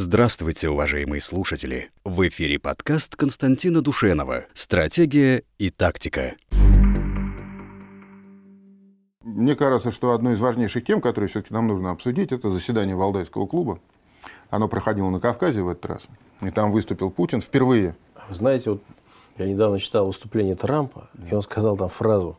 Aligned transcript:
Здравствуйте, 0.00 0.68
уважаемые 0.68 1.20
слушатели! 1.20 1.90
В 2.04 2.28
эфире 2.28 2.60
подкаст 2.60 3.16
Константина 3.16 3.82
Душенова 3.82 4.46
«Стратегия 4.54 5.42
и 5.58 5.70
тактика». 5.70 6.36
Мне 9.24 9.56
кажется, 9.56 9.90
что 9.90 10.12
одной 10.12 10.34
из 10.34 10.40
важнейших 10.40 10.84
тем, 10.84 11.00
которые 11.00 11.28
все-таки 11.28 11.52
нам 11.52 11.66
нужно 11.66 11.90
обсудить, 11.90 12.30
это 12.30 12.48
заседание 12.48 12.94
Валдайского 12.94 13.48
клуба. 13.48 13.80
Оно 14.50 14.68
проходило 14.68 15.10
на 15.10 15.18
Кавказе 15.18 15.62
в 15.62 15.68
этот 15.68 15.86
раз. 15.86 16.02
И 16.42 16.52
там 16.52 16.70
выступил 16.70 17.10
Путин 17.10 17.40
впервые. 17.40 17.96
Вы 18.28 18.34
знаете, 18.36 18.70
вот 18.70 18.82
я 19.36 19.46
недавно 19.46 19.80
читал 19.80 20.06
выступление 20.06 20.54
Трампа, 20.54 21.10
и 21.28 21.34
он 21.34 21.42
сказал 21.42 21.76
там 21.76 21.88
фразу 21.88 22.38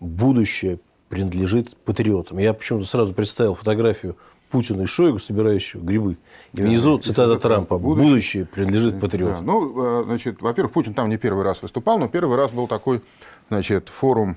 «Будущее 0.00 0.80
принадлежит 1.10 1.76
патриотам». 1.84 2.38
Я 2.38 2.54
почему-то 2.54 2.86
сразу 2.86 3.12
представил 3.12 3.54
фотографию 3.54 4.16
Путина 4.54 4.82
и 4.82 4.86
Шойгу, 4.86 5.18
собирающего 5.18 5.82
грибы. 5.82 6.16
И 6.52 6.62
внизу 6.62 6.96
цитата 6.98 7.40
Трампа 7.40 7.76
«Будущее, 7.76 8.08
будущее 8.08 8.44
принадлежит 8.44 9.00
патриотам». 9.00 9.44
Да. 9.44 9.52
Ну, 9.52 10.02
э, 10.02 10.04
значит, 10.04 10.40
во-первых, 10.40 10.72
Путин 10.72 10.94
там 10.94 11.08
не 11.08 11.16
первый 11.16 11.42
раз 11.42 11.60
выступал, 11.60 11.98
но 11.98 12.06
первый 12.06 12.36
раз 12.36 12.52
был 12.52 12.68
такой, 12.68 13.02
значит, 13.48 13.88
форум 13.88 14.36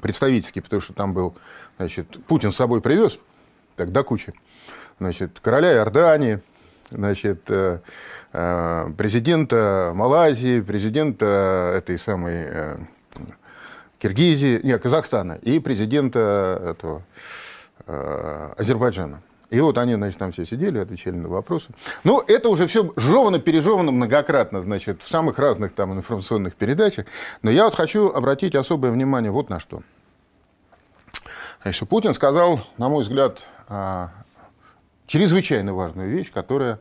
представительский, 0.00 0.62
потому 0.62 0.80
что 0.80 0.92
там 0.92 1.12
был, 1.12 1.34
значит, 1.76 2.24
Путин 2.28 2.52
с 2.52 2.54
собой 2.54 2.80
привез, 2.80 3.18
так 3.74 3.90
до 3.90 4.04
кучи, 4.04 4.32
значит, 5.00 5.40
короля 5.40 5.72
Иордании, 5.72 6.40
значит, 6.92 7.40
э, 7.48 7.80
э, 8.32 8.90
президента 8.96 9.90
Малайзии, 9.92 10.60
президента 10.60 11.74
этой 11.76 11.98
самой 11.98 12.46
Киргизии, 13.98 14.60
нет, 14.62 14.80
Казахстана 14.80 15.32
и 15.42 15.58
президента 15.58 16.62
этого 16.64 17.02
Азербайджана. 18.56 19.20
И 19.52 19.60
вот 19.60 19.76
они, 19.76 19.96
значит, 19.96 20.18
там 20.18 20.32
все 20.32 20.46
сидели, 20.46 20.78
отвечали 20.78 21.14
на 21.14 21.28
вопросы. 21.28 21.68
Ну, 22.04 22.20
это 22.26 22.48
уже 22.48 22.66
все 22.66 22.90
жевано, 22.96 23.38
пережевано 23.38 23.92
многократно, 23.92 24.62
значит, 24.62 25.02
в 25.02 25.06
самых 25.06 25.38
разных 25.38 25.74
там 25.74 25.92
информационных 25.92 26.54
передачах. 26.54 27.04
Но 27.42 27.50
я 27.50 27.66
вот 27.66 27.74
хочу 27.74 28.08
обратить 28.08 28.54
особое 28.54 28.90
внимание 28.90 29.30
вот 29.30 29.50
на 29.50 29.60
что. 29.60 29.82
Значит, 31.60 31.86
Путин 31.86 32.14
сказал, 32.14 32.60
на 32.78 32.88
мой 32.88 33.02
взгляд, 33.02 33.44
а, 33.68 34.12
чрезвычайно 35.06 35.74
важную 35.74 36.08
вещь, 36.08 36.32
которая 36.32 36.80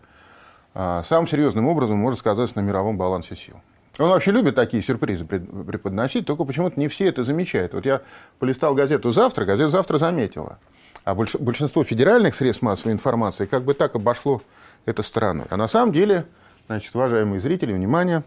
а, 0.73 1.03
самым 1.03 1.27
серьезным 1.27 1.67
образом 1.67 1.97
может 1.97 2.19
сказаться 2.19 2.57
на 2.57 2.61
мировом 2.61 2.97
балансе 2.97 3.35
сил. 3.35 3.59
Он 3.99 4.07
вообще 4.07 4.31
любит 4.31 4.55
такие 4.55 4.81
сюрпризы 4.81 5.25
преподносить, 5.25 6.25
только 6.25 6.45
почему-то 6.45 6.79
не 6.79 6.87
все 6.87 7.09
это 7.09 7.25
замечают. 7.25 7.73
Вот 7.73 7.85
я 7.85 8.01
полистал 8.39 8.75
газету 8.75 9.11
«Завтра», 9.11 9.43
газета 9.43 9.71
«Завтра» 9.71 9.97
заметила– 9.97 10.57
а 11.03 11.15
большинство 11.15 11.83
федеральных 11.83 12.35
средств 12.35 12.61
массовой 12.61 12.93
информации 12.93 13.45
как 13.45 13.63
бы 13.63 13.73
так 13.73 13.95
обошло 13.95 14.41
это 14.85 15.01
страну. 15.01 15.45
А 15.49 15.57
на 15.57 15.67
самом 15.67 15.93
деле, 15.93 16.25
значит, 16.67 16.95
уважаемые 16.95 17.41
зрители, 17.41 17.73
внимание, 17.73 18.23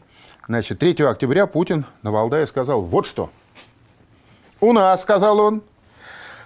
значит, 0.49 0.79
3 0.81 1.05
октября 1.05 1.47
Путин 1.47 1.85
на 2.03 2.11
Валдае 2.11 2.47
сказал 2.47 2.83
вот 2.83 3.07
что. 3.07 3.31
У 4.61 4.73
нас, 4.73 5.03
сказал 5.03 5.39
он, 5.39 5.63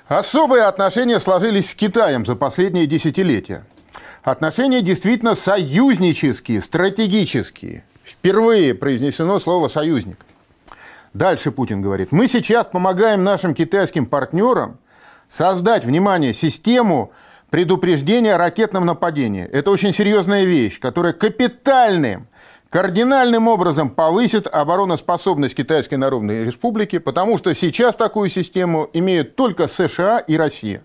особые 0.06 0.64
отношения 0.64 1.20
сложились 1.20 1.70
с 1.70 1.74
Китаем 1.74 2.26
за 2.26 2.36
последние 2.36 2.86
десятилетия. 2.86 3.64
Отношения 4.22 4.82
действительно 4.82 5.34
союзнические, 5.34 6.60
стратегические. 6.60 7.84
Впервые 8.04 8.74
произнесено 8.74 9.38
слово 9.38 9.68
«союзник». 9.68 10.18
Дальше 11.14 11.50
Путин 11.50 11.80
говорит, 11.80 12.12
мы 12.12 12.28
сейчас 12.28 12.66
помогаем 12.66 13.24
нашим 13.24 13.54
китайским 13.54 14.04
партнерам– 14.04 14.78
создать, 15.28 15.84
внимание, 15.84 16.34
систему 16.34 17.12
предупреждения 17.50 18.34
о 18.34 18.38
ракетном 18.38 18.86
нападении. 18.86 19.44
Это 19.44 19.70
очень 19.70 19.92
серьезная 19.92 20.44
вещь, 20.44 20.78
которая 20.80 21.12
капитальным, 21.12 22.28
кардинальным 22.70 23.48
образом 23.48 23.90
повысит 23.90 24.46
обороноспособность 24.46 25.54
Китайской 25.54 25.94
Народной 25.94 26.44
Республики, 26.44 26.98
потому 26.98 27.38
что 27.38 27.54
сейчас 27.54 27.96
такую 27.96 28.28
систему 28.28 28.88
имеют 28.92 29.36
только 29.36 29.66
США 29.66 30.18
и 30.18 30.36
Россия. 30.36 30.82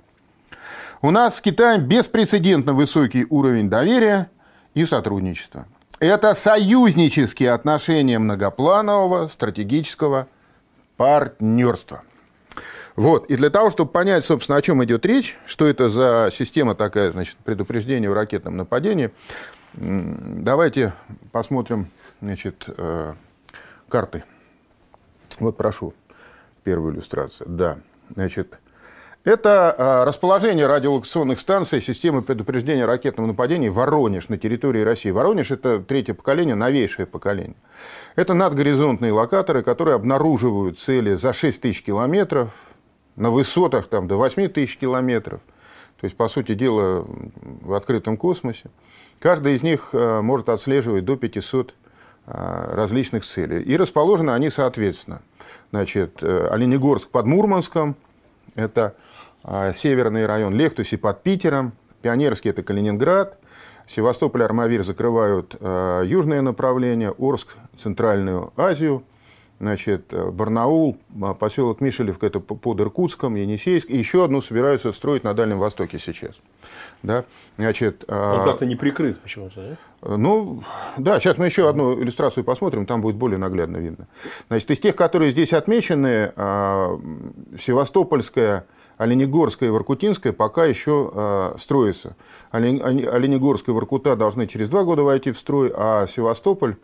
У 1.02 1.12
нас 1.12 1.38
с 1.38 1.42
Китаем 1.42 1.82
беспрецедентно 1.82 2.74
высокий 2.74 3.26
уровень 3.30 3.70
доверия 3.70 4.30
и 4.74 4.86
сотрудничества. 4.86 5.66
Это 6.00 6.34
союзнические 6.34 7.52
отношения 7.52 8.20
многопланового 8.20 9.28
стратегического 9.28 10.28
партнерства. 10.96 12.04
Вот. 12.96 13.26
И 13.30 13.36
для 13.36 13.50
того, 13.50 13.70
чтобы 13.70 13.92
понять, 13.92 14.24
собственно, 14.24 14.58
о 14.58 14.62
чем 14.62 14.84
идет 14.84 15.06
речь, 15.06 15.38
что 15.46 15.66
это 15.66 15.90
за 15.90 16.30
система 16.32 16.76
такая, 16.76 17.12
значит, 17.12 17.38
предупреждения 17.38 18.10
о 18.10 18.14
ракетном 18.14 18.56
нападении, 18.56 19.12
давайте 19.74 20.94
посмотрим, 21.32 21.88
значит, 22.22 22.66
э, 22.68 23.14
карты. 23.90 24.24
Вот 25.40 25.58
прошу, 25.58 25.94
первую 26.64 26.94
иллюстрацию. 26.94 27.48
Да, 27.50 27.80
значит, 28.14 28.60
это 29.24 29.74
э, 29.78 30.04
расположение 30.04 30.68
радиолокационных 30.68 31.40
станций 31.40 31.82
системы 31.82 32.22
предупреждения 32.22 32.86
ракетного 32.86 33.28
нападения 33.28 33.72
Воронеж 33.72 34.28
на 34.28 34.38
территории 34.38 34.82
России. 34.82 35.12
Воронеж– 35.12 35.50
это 35.52 35.80
третье 35.80 36.14
поколение, 36.14 36.56
новейшее 36.56 37.06
поколение. 37.06 37.56
Это 38.18 38.34
надгоризонтные 38.34 39.14
локаторы, 39.14 39.64
которые 39.64 39.96
обнаруживают 39.96 40.78
цели 40.78 41.16
за 41.16 41.32
6 41.32 41.62
тысяч 41.62 41.84
километров 41.84 42.52
на 43.16 43.30
высотах 43.30 43.88
там, 43.88 44.08
до 44.08 44.18
8 44.18 44.50
тысяч 44.50 44.78
километров. 44.78 45.42
То 46.00 46.06
есть, 46.06 46.18
по 46.18 46.28
сути 46.28 46.54
дела, 46.54 47.06
в 47.62 47.74
открытом 47.74 48.18
космосе. 48.18 48.70
Каждый 49.20 49.56
из 49.56 49.64
них 49.64 49.90
э, 49.94 50.22
может 50.22 50.50
отслеживать 50.50 51.06
до 51.06 51.16
500 51.16 51.74
э, 52.26 52.72
различных 52.74 53.24
целей. 53.24 53.62
И 53.62 53.78
расположены 53.78 54.32
они 54.32 54.50
соответственно. 54.50 55.22
Значит, 55.72 56.22
э, 56.22 56.48
Оленегорск 56.52 57.08
под 57.10 57.26
Мурманском, 57.26 57.96
это 58.56 58.96
северный 59.74 60.26
район 60.26 60.54
Лехтуси 60.56 60.96
под 60.96 61.22
Питером, 61.22 61.74
Пионерский– 62.02 62.50
это 62.52 62.64
Калининград, 62.64 63.38
Севастополь, 63.88 64.44
Армавир 64.44 64.86
закрывают 64.86 65.54
южное 65.62 66.42
направление, 66.42 67.14
Орск– 67.18 67.56
Центральную 67.78 68.54
Азию– 68.56 69.04
значит, 69.64 70.14
э, 70.14 70.30
Барнаул, 70.30 70.98
а, 71.22 71.34
поселок 71.34 71.80
Мишелевка, 71.80 72.28
это 72.28 72.40
под 72.40 72.82
Иркутском, 72.82 73.36
Енисейск, 73.36 73.90
и 73.90 73.98
еще 73.98 74.26
одну 74.26 74.42
собираются 74.42 74.92
строить 74.92 75.24
на 75.24 75.34
Дальнем 75.34 75.58
Востоке 75.58 76.00
сейчас. 76.00 76.36
Да? 77.02 77.24
Значит, 77.58 78.04
Он 78.08 78.16
а, 78.16 78.46
как-то 78.46 78.66
не 78.66 78.76
прикрыт 78.76 79.20
почему-то, 79.20 79.78
да? 80.02 80.18
Ну, 80.18 80.64
да, 80.98 81.20
сейчас 81.20 81.38
мы 81.38 81.46
еще 81.46 81.70
одну 81.70 81.98
иллюстрацию 82.02 82.44
посмотрим, 82.44 82.86
там 82.86 83.02
будет 83.02 83.16
более 83.16 83.38
наглядно 83.38 83.78
видно. 83.78 84.08
Значит, 84.50 84.70
из 84.72 84.80
тех, 84.80 84.98
которые 84.98 85.32
здесь 85.32 85.54
отмечены, 85.54 86.34
а, 86.36 87.00
Севастопольская, 87.58 88.66
Оленегорская 88.98 89.70
и 89.70 89.72
Воркутинская 89.72 90.34
пока 90.34 90.66
еще 90.66 91.56
строятся. 91.58 92.16
Оленегорская 92.52 93.74
и 93.74 93.76
Воркута 93.76 94.16
должны 94.16 94.46
через 94.46 94.70
два 94.70 94.84
года 94.84 95.02
войти 95.02 95.32
в 95.32 95.40
строй, 95.40 95.74
а 95.76 96.06
Севастополь 96.06 96.76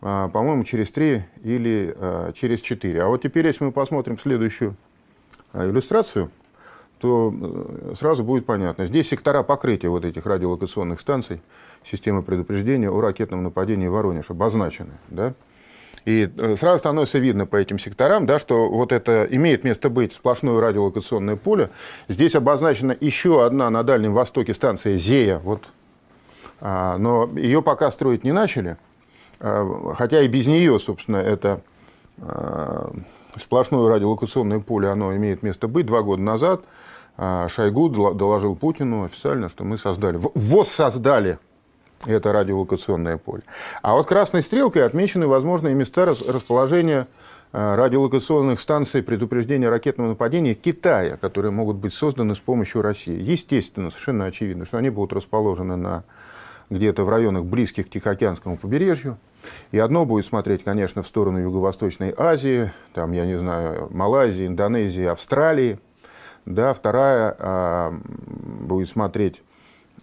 по-моему, 0.00 0.64
через 0.64 0.90
3 0.90 1.24
или 1.42 1.94
а, 1.96 2.32
через 2.32 2.60
4. 2.60 3.02
А 3.02 3.06
вот 3.06 3.22
теперь, 3.22 3.46
если 3.46 3.64
мы 3.64 3.72
посмотрим 3.72 4.18
следующую 4.18 4.76
а, 5.52 5.68
иллюстрацию, 5.68 6.30
то 6.98 7.32
э, 7.38 7.94
сразу 7.94 8.24
будет 8.24 8.46
понятно. 8.46 8.86
Здесь 8.86 9.08
сектора 9.08 9.42
покрытия 9.42 9.88
вот 9.88 10.04
этих 10.04 10.24
радиолокационных 10.24 11.00
станций 11.00 11.42
системы 11.84 12.22
предупреждения 12.22 12.90
о 12.90 13.00
ракетном 13.00 13.42
нападении 13.42 13.86
Воронеж 13.86 14.30
обозначены. 14.30 14.92
Да? 15.08 15.34
И 16.06 16.30
э, 16.34 16.56
сразу 16.56 16.78
становится 16.78 17.18
видно 17.18 17.44
по 17.44 17.56
этим 17.56 17.78
секторам, 17.78 18.26
да, 18.26 18.38
что 18.38 18.70
вот 18.70 18.92
это 18.92 19.26
имеет 19.30 19.64
место 19.64 19.90
быть 19.90 20.14
сплошное 20.14 20.58
радиолокационное 20.58 21.36
поле. 21.36 21.68
Здесь 22.08 22.34
обозначена 22.34 22.96
еще 22.98 23.44
одна 23.44 23.68
на 23.68 23.82
Дальнем 23.82 24.14
Востоке 24.14 24.54
станция 24.54 24.96
ЗЕЯ, 24.96 25.40
вот, 25.40 25.68
но 26.60 27.28
ее 27.36 27.60
пока 27.60 27.90
строить 27.90 28.24
не 28.24 28.32
начали. 28.32 28.78
А, 29.40 29.94
хотя 29.96 30.22
и 30.22 30.28
без 30.28 30.46
нее, 30.46 30.78
собственно, 30.78 31.18
это 31.18 31.60
а, 32.18 32.92
сплошное 33.38 33.88
радиолокационное 33.88 34.60
поле, 34.60 34.88
оно 34.88 35.14
имеет 35.16 35.42
место 35.42 35.68
быть. 35.68 35.86
Два 35.86 36.02
года 36.02 36.22
назад 36.22 36.62
а, 37.16 37.48
Шойгу 37.48 38.14
доложил 38.14 38.56
Путину 38.56 39.04
официально, 39.04 39.48
что 39.48 39.64
мы 39.64 39.78
создали, 39.78 40.18
воссоздали 40.34 41.38
это 42.04 42.32
радиолокационное 42.32 43.16
поле. 43.16 43.42
А 43.82 43.94
вот 43.94 44.06
красной 44.06 44.42
стрелкой 44.42 44.84
отмечены 44.84 45.26
возможные 45.26 45.74
места 45.74 46.04
расположения 46.04 47.06
радиолокационных 47.52 48.60
станций 48.60 49.02
предупреждения 49.02 49.70
ракетного 49.70 50.08
нападения 50.08 50.52
Китая, 50.54 51.16
которые 51.16 51.52
могут 51.52 51.76
быть 51.76 51.94
созданы 51.94 52.34
с 52.34 52.38
помощью 52.38 52.82
России. 52.82 53.18
Естественно, 53.18 53.90
совершенно 53.90 54.26
очевидно, 54.26 54.66
что 54.66 54.76
они 54.76 54.90
будут 54.90 55.14
расположены 55.14 55.76
на 55.76 56.04
где-то 56.70 57.04
в 57.04 57.08
районах 57.08 57.44
близких 57.44 57.86
к 57.86 57.90
Тихоокеанскому 57.90 58.56
побережью. 58.56 59.18
И 59.70 59.78
одно 59.78 60.04
будет 60.04 60.26
смотреть, 60.26 60.64
конечно, 60.64 61.02
в 61.02 61.06
сторону 61.06 61.38
Юго-Восточной 61.38 62.12
Азии, 62.16 62.72
там, 62.94 63.12
я 63.12 63.26
не 63.26 63.38
знаю, 63.38 63.88
Малайзии, 63.90 64.46
Индонезии, 64.46 65.04
Австралии. 65.04 65.78
Да, 66.44 66.74
вторая 66.74 67.36
а, 67.38 67.94
будет 68.04 68.88
смотреть 68.88 69.42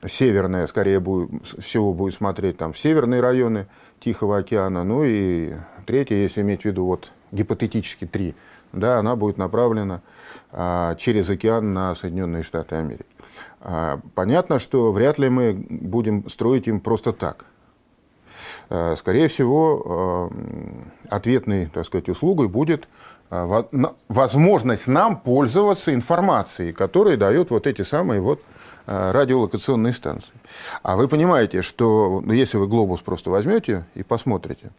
северная, 0.05 0.67
скорее 0.67 0.99
будет, 0.99 1.45
всего 1.59 1.93
будет 1.93 2.13
смотреть 2.13 2.57
там 2.57 2.73
в 2.73 2.79
северные 2.79 3.21
районы 3.21 3.67
Тихого 3.99 4.37
океана. 4.37 4.83
Ну 4.83 5.03
и 5.05 5.53
третья, 5.85 6.15
если 6.15 6.41
иметь 6.41 6.63
в 6.63 6.65
виду 6.65 6.85
вот 6.85 7.11
гипотетически 7.31 8.05
три, 8.05 8.35
да, 8.73 8.99
она 8.99 9.15
будет 9.15 9.37
направлена 9.37 10.01
а, 10.51 10.95
через 10.95 11.29
океан 11.29 11.73
на 11.73 11.95
Соединенные 11.95 12.43
Штаты 12.43 12.75
Америки. 12.75 13.05
А, 13.65 13.99
понятно, 14.13 14.59
что 14.59 14.91
вряд 14.91 15.17
ли 15.17 15.29
мы 15.29 15.53
будем 15.53 16.29
строить 16.29 16.67
им 16.67 16.81
просто 16.81 17.13
так. 17.13 17.45
А, 18.69 18.95
скорее 18.97 19.29
всего, 19.29 19.83
а, 19.85 21.15
ответной, 21.15 21.67
так 21.67 21.85
сказать, 21.85 22.09
услугой 22.09 22.47
будет 22.47 22.87
возможность 24.09 24.85
нам 24.85 25.19
пользоваться 25.19 25.91
информацией, 25.91 26.71
которую 26.71 27.17
дают 27.17 27.49
вот 27.49 27.65
эти 27.65 27.81
самые 27.81 28.21
вот 28.21 28.43
радиолокационные 28.85 29.91
станции. 29.91 30.33
А 30.83 30.95
вы 30.95 31.07
понимаете, 31.07 31.63
что 31.63 32.21
ну, 32.23 32.31
если 32.31 32.57
вы 32.57 32.67
глобус 32.67 33.01
просто 33.01 33.31
возьмете 33.31 33.85
и 33.95 34.03
посмотрите, 34.03 34.69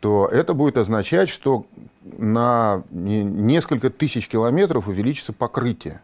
то 0.00 0.26
это 0.26 0.54
будет 0.54 0.76
означать, 0.76 1.28
что 1.28 1.66
на 2.02 2.82
несколько 2.90 3.90
тысяч 3.90 4.28
километров 4.28 4.88
увеличится 4.88 5.32
покрытие. 5.32 6.00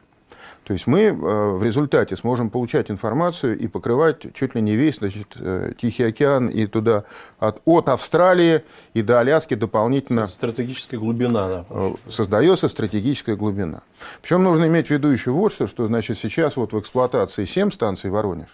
То 0.64 0.72
есть 0.72 0.87
мы 0.87 1.00
э, 1.00 1.12
в 1.12 1.62
результате 1.62 2.16
сможем 2.16 2.49
получать 2.49 2.90
информацию 2.90 3.58
и 3.58 3.69
покрывать 3.69 4.32
чуть 4.32 4.55
ли 4.55 4.62
не 4.62 4.76
весь 4.76 4.96
значит, 4.96 5.34
э, 5.37 5.72
Тихий 5.78 6.05
океан 6.05 6.49
и 6.49 6.66
туда 6.66 7.05
от, 7.38 7.61
от 7.66 7.90
Австралии 7.90 8.62
и 8.94 9.02
до 9.02 9.20
Аляски 9.20 9.55
дополнительно. 9.55 10.26
Стратегическая 10.26 10.96
глубина. 10.96 11.49
Да, 11.49 11.64
э, 11.69 11.94
создается 12.08 12.69
стратегическая 12.69 13.37
глубина. 13.37 13.82
Причем 14.22 14.43
нужно 14.43 14.66
иметь 14.66 14.87
в 14.87 14.90
виду 14.90 15.08
еще 15.08 15.32
вот 15.32 15.52
что, 15.52 15.66
что 15.66 15.87
значит, 15.87 16.19
сейчас 16.19 16.56
вот 16.56 16.72
в 16.72 16.81
эксплуатации 16.81 17.44
7 17.44 17.70
станций 17.70 18.08
Воронеж. 18.08 18.49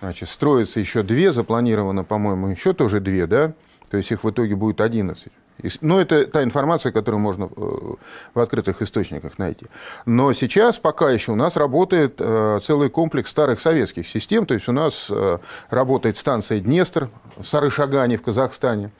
Значит, 0.00 0.28
строится 0.28 0.78
еще 0.78 1.02
две, 1.02 1.32
запланировано, 1.32 2.04
по-моему, 2.04 2.48
еще 2.48 2.72
тоже 2.72 3.00
две, 3.00 3.26
да? 3.26 3.52
То 3.90 3.96
есть 3.96 4.12
их 4.12 4.22
в 4.22 4.30
итоге 4.30 4.54
будет 4.54 4.80
11. 4.80 5.32
Ну, 5.80 5.98
это 5.98 6.26
та 6.26 6.42
информация, 6.42 6.92
которую 6.92 7.20
можно 7.20 7.44
э, 7.44 7.94
в 8.34 8.38
открытых 8.40 8.82
источниках 8.82 9.38
найти. 9.38 9.66
Но 10.06 10.32
сейчас 10.32 10.78
пока 10.78 11.10
еще 11.10 11.32
у 11.32 11.36
нас 11.36 11.56
работает 11.56 12.16
э, 12.18 12.60
целый 12.62 12.90
комплекс 12.90 13.30
старых 13.30 13.60
советских 13.60 14.08
систем. 14.08 14.46
То 14.46 14.54
есть 14.54 14.68
у 14.68 14.72
нас 14.72 15.06
э, 15.08 15.38
работает 15.70 16.16
станция 16.16 16.60
Днестр 16.60 17.10
в 17.36 17.46
Сарышагане 17.46 18.16
в 18.16 18.22
Казахстане. 18.22 18.90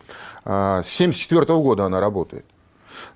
С 0.44 1.00
1974 1.00 1.44
года 1.58 1.84
она 1.86 2.00
работает. 2.00 2.44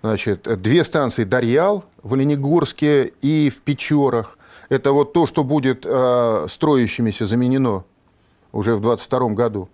Значит, 0.02 0.42
две 0.62 0.84
станции 0.84 1.24
Дарьял 1.24 1.84
в 2.02 2.14
Оленегорске 2.14 3.12
и 3.22 3.50
в 3.50 3.62
Печорах. 3.62 4.38
Это 4.68 4.92
вот 4.92 5.12
то, 5.12 5.26
что 5.26 5.42
будет 5.44 5.80
строящимися 5.80 7.26
заменено 7.26 7.84
уже 8.52 8.74
в 8.74 8.80
2022 8.80 9.28
году 9.30 9.68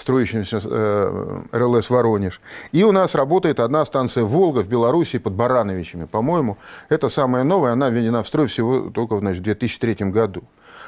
строящимся 0.00 0.60
э, 0.64 1.42
РЛС 1.52 1.90
«Воронеж». 1.90 2.40
И 2.72 2.84
у 2.84 2.92
нас 2.92 3.14
работает 3.14 3.60
одна 3.60 3.84
станция 3.84 4.24
«Волга» 4.24 4.60
в 4.60 4.68
Беларуси 4.68 5.18
под 5.18 5.32
Барановичами, 5.32 6.06
по-моему. 6.06 6.56
Это 6.88 7.08
самая 7.08 7.44
новая, 7.44 7.72
она 7.72 7.90
введена 7.90 8.22
в 8.22 8.28
строй 8.28 8.46
всего 8.46 8.90
только 8.90 9.18
значит, 9.18 9.40
в 9.40 9.44
2003 9.44 10.10
году. 10.10 10.42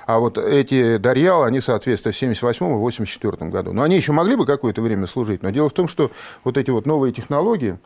А 0.06 0.18
вот 0.18 0.38
эти 0.38 0.96
Дарьялы, 0.96 1.46
они, 1.46 1.60
соответственно, 1.60 2.12
в 2.12 2.16
78 2.16 2.66
и 2.66 2.74
84 2.74 3.50
году. 3.50 3.72
Но 3.72 3.82
они 3.82 3.96
еще 3.96 4.12
могли 4.12 4.36
бы 4.36 4.46
какое-то 4.46 4.82
время 4.82 5.06
служить. 5.06 5.42
Но 5.42 5.50
дело 5.50 5.68
в 5.68 5.72
том, 5.72 5.88
что 5.88 6.10
вот 6.42 6.56
эти 6.56 6.70
вот 6.70 6.86
новые 6.86 7.12
технологии, 7.12 7.78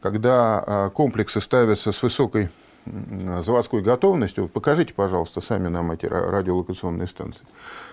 когда 0.00 0.62
а, 0.64 0.90
комплексы 0.90 1.40
ставятся 1.40 1.92
с 1.92 2.02
высокой 2.02 2.50
заводской 2.86 3.80
готовностью, 3.82 4.48
покажите, 4.48 4.92
пожалуйста, 4.94 5.40
сами 5.40 5.68
нам 5.68 5.92
эти 5.92 6.06
радиолокационные 6.06 7.06
станции. 7.06 7.42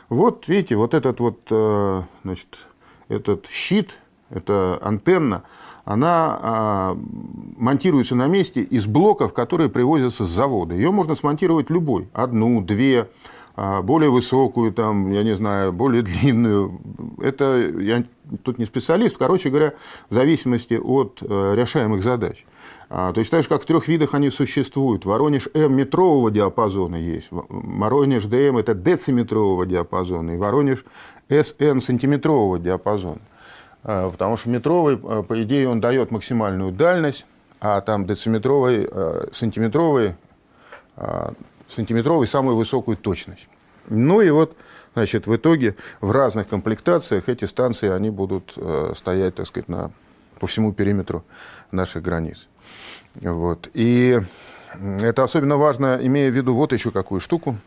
Вот, 0.10 0.48
видите, 0.48 0.76
вот 0.76 0.96
этот 0.96 1.20
вот, 1.20 1.40
э, 1.52 2.02
значит, 2.24 2.48
этот 3.10 3.48
щит, 3.50 3.98
эта 4.30 4.80
антенна, 4.82 5.44
она 5.84 6.40
а, 6.42 6.98
монтируется 7.58 8.16
на 8.16 8.28
месте 8.28 8.62
из 8.62 8.86
блоков, 8.86 9.34
которые 9.34 9.70
привозятся 9.70 10.26
с 10.26 10.30
завода. 10.30 10.76
Ее 10.76 10.92
можно 10.92 11.16
смонтировать 11.16 11.72
любой, 11.72 12.08
одну, 12.14 12.62
две, 12.62 13.10
а, 13.56 13.82
более 13.82 14.12
высокую, 14.12 14.72
там, 14.72 15.12
я 15.12 15.24
не 15.24 15.36
знаю, 15.36 15.74
более 15.74 16.04
длинную. 16.04 16.80
Это 17.20 17.58
я 17.80 18.04
тут 18.44 18.60
не 18.60 18.66
специалист, 18.66 19.18
короче 19.18 19.50
говоря, 19.50 19.74
в 20.10 20.14
зависимости 20.14 20.76
от 20.76 21.24
а, 21.24 21.56
решаемых 21.56 22.04
задач. 22.04 22.46
А, 22.92 23.14
то 23.14 23.20
есть 23.20 23.30
так 23.30 23.44
же, 23.44 23.50
как 23.50 23.62
в 23.62 23.66
трех 23.66 23.88
видах 23.88 24.16
они 24.16 24.32
существуют. 24.32 25.06
Воронеж 25.06 25.48
М 25.54 25.76
метрового 25.76 26.32
диапазона 26.32 26.96
есть, 26.96 27.28
Воронеж 27.30 28.24
ДМ 28.24 28.58
это 28.58 28.74
дециметрового 28.74 29.68
диапазона, 29.68 30.32
и 30.32 30.38
Воронеж 30.38 30.84
СН 31.30 31.82
сантиметрового 31.82 32.58
диапазона. 32.58 33.22
А, 33.84 34.10
потому 34.10 34.38
что 34.38 34.50
метровый, 34.50 35.00
а, 35.04 35.22
по 35.22 35.42
идее, 35.44 35.70
он 35.70 35.80
дает 35.80 36.10
максимальную 36.10 36.72
дальность, 36.72 37.26
а 37.62 37.82
там 37.82 38.06
дециметровый, 38.06 38.90
сантиметровый, 39.34 40.16
сантиметровый 41.68 42.26
самую 42.26 42.56
высокую 42.56 42.96
точность. 42.96 43.50
Ну 43.90 44.22
и 44.22 44.30
вот, 44.30 44.56
значит, 44.94 45.28
в 45.28 45.36
итоге 45.36 45.76
в 46.00 46.12
разных 46.12 46.48
комплектациях 46.48 47.28
эти 47.28 47.44
станции, 47.44 47.90
они 47.90 48.12
будут 48.12 48.58
стоять, 48.96 49.36
так 49.36 49.46
сказать, 49.46 49.68
на, 49.68 49.92
по 50.40 50.48
всему 50.48 50.72
периметру 50.72 51.26
наших 51.72 52.02
границ. 52.02 52.48
Вот. 53.16 53.70
И 53.74 54.20
это 54.74 55.24
особенно 55.24 55.58
важно, 55.58 56.00
имея 56.02 56.32
в 56.32 56.36
виду 56.36 56.54
вот 56.54 56.74
еще 56.74 56.92
какую 56.92 57.22
штуку. 57.22 57.58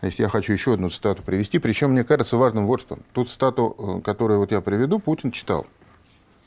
Значит, 0.00 0.20
я 0.20 0.28
хочу 0.28 0.52
еще 0.52 0.74
одну 0.74 0.88
цитату 0.88 1.22
привести. 1.22 1.58
Причем, 1.58 1.90
мне 1.90 2.04
кажется, 2.04 2.36
важным 2.36 2.66
вот 2.66 2.80
что. 2.80 2.98
Тут 3.12 3.30
цитату, 3.30 3.76
э, 3.78 4.00
которую 4.02 4.40
вот 4.40 4.50
я 4.50 4.62
приведу, 4.62 4.98
Путин 4.98 5.30
читал 5.30 5.66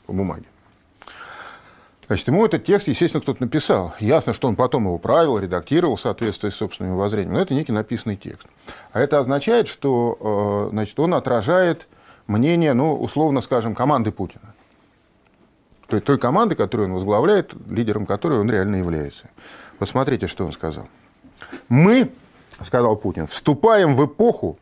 по 0.06 0.12
бумаге. 0.12 0.44
Значит, 2.06 2.26
ему 2.28 2.44
этот 2.44 2.64
текст, 2.64 2.88
естественно, 2.88 3.22
кто-то 3.22 3.42
написал. 3.42 3.94
Ясно, 3.98 4.32
что 4.32 4.48
он 4.48 4.56
потом 4.56 4.84
его 4.84 4.98
правил, 4.98 5.38
редактировал 5.38 5.96
в 5.96 6.00
соответствии 6.00 6.50
с 6.50 6.56
собственными 6.56 6.96
воззрениями, 6.96 7.34
но 7.34 7.40
это 7.40 7.54
некий 7.54 7.72
написанный 7.72 8.16
текст. 8.16 8.46
А 8.92 9.00
это 9.00 9.20
означает, 9.20 9.68
что 9.68 10.68
э, 10.68 10.70
значит, 10.72 10.98
он 10.98 11.14
отражает 11.14 11.86
мнение, 12.26 12.74
ну, 12.74 12.94
условно 12.94 13.40
скажем, 13.40 13.74
команды 13.74 14.10
Путина 14.10 14.53
той, 15.94 16.00
той 16.00 16.18
команды, 16.18 16.54
которую 16.54 16.88
он 16.88 16.94
возглавляет, 16.94 17.52
лидером 17.68 18.06
которой 18.06 18.40
он 18.40 18.50
реально 18.50 18.76
является. 18.76 19.28
Вот 19.78 19.88
смотрите, 19.88 20.26
что 20.26 20.44
он 20.44 20.52
сказал. 20.52 20.86
Мы, 21.68 22.10
сказал 22.64 22.96
Путин, 22.96 23.26
вступаем 23.26 23.94
в 23.94 24.06
эпоху, 24.06 24.58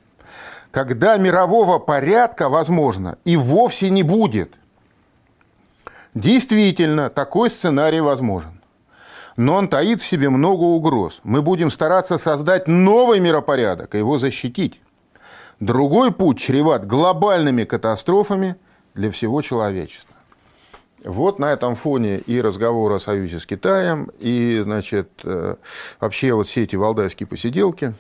когда 0.71 1.17
мирового 1.17 1.79
порядка, 1.79 2.49
возможно, 2.49 3.19
и 3.25 3.37
вовсе 3.37 3.91
не 3.91 4.03
будет. 4.03 4.55
Действительно, 6.15 7.09
такой 7.09 7.51
сценарий 7.51 8.01
возможен. 8.01 8.61
Но 9.37 9.55
он 9.55 9.69
таит 9.69 10.03
в 10.03 10.07
себе 10.07 10.29
много 10.29 10.65
угроз. 10.65 11.21
Мы 11.25 11.41
будем 11.41 11.71
стараться 11.71 12.19
создать 12.19 12.69
новый 12.69 13.21
миропорядок 13.21 13.95
и 13.95 13.99
его 13.99 14.19
защитить. 14.19 14.81
Другой 15.61 16.13
путь 16.13 16.39
чреват 16.39 16.87
глобальными 16.87 17.65
катастрофами 17.65 18.57
для 18.95 19.11
всего 19.11 19.41
человечества. 19.41 20.12
Вот 21.05 21.39
на 21.39 21.53
этом 21.53 21.75
фоне 21.75 22.19
и 22.19 22.41
разговор 22.41 22.93
о 22.93 23.01
союзе 23.01 23.41
с 23.41 23.47
Китаем, 23.47 24.11
и, 24.21 24.61
значит, 24.63 25.09
э, 25.25 25.57
вообще 25.99 26.33
вот 26.33 26.47
все 26.47 26.63
эти 26.63 26.77
валдайские 26.77 27.27
посиделки 27.27 27.95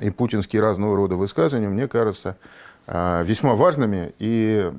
и 0.00 0.10
путинские 0.10 0.62
разного 0.62 0.96
рода 0.96 1.16
высказывания, 1.16 1.68
мне 1.68 1.86
кажется, 1.86 2.36
э, 2.86 3.24
весьма 3.24 3.54
важными 3.54 4.14
и 4.18 4.72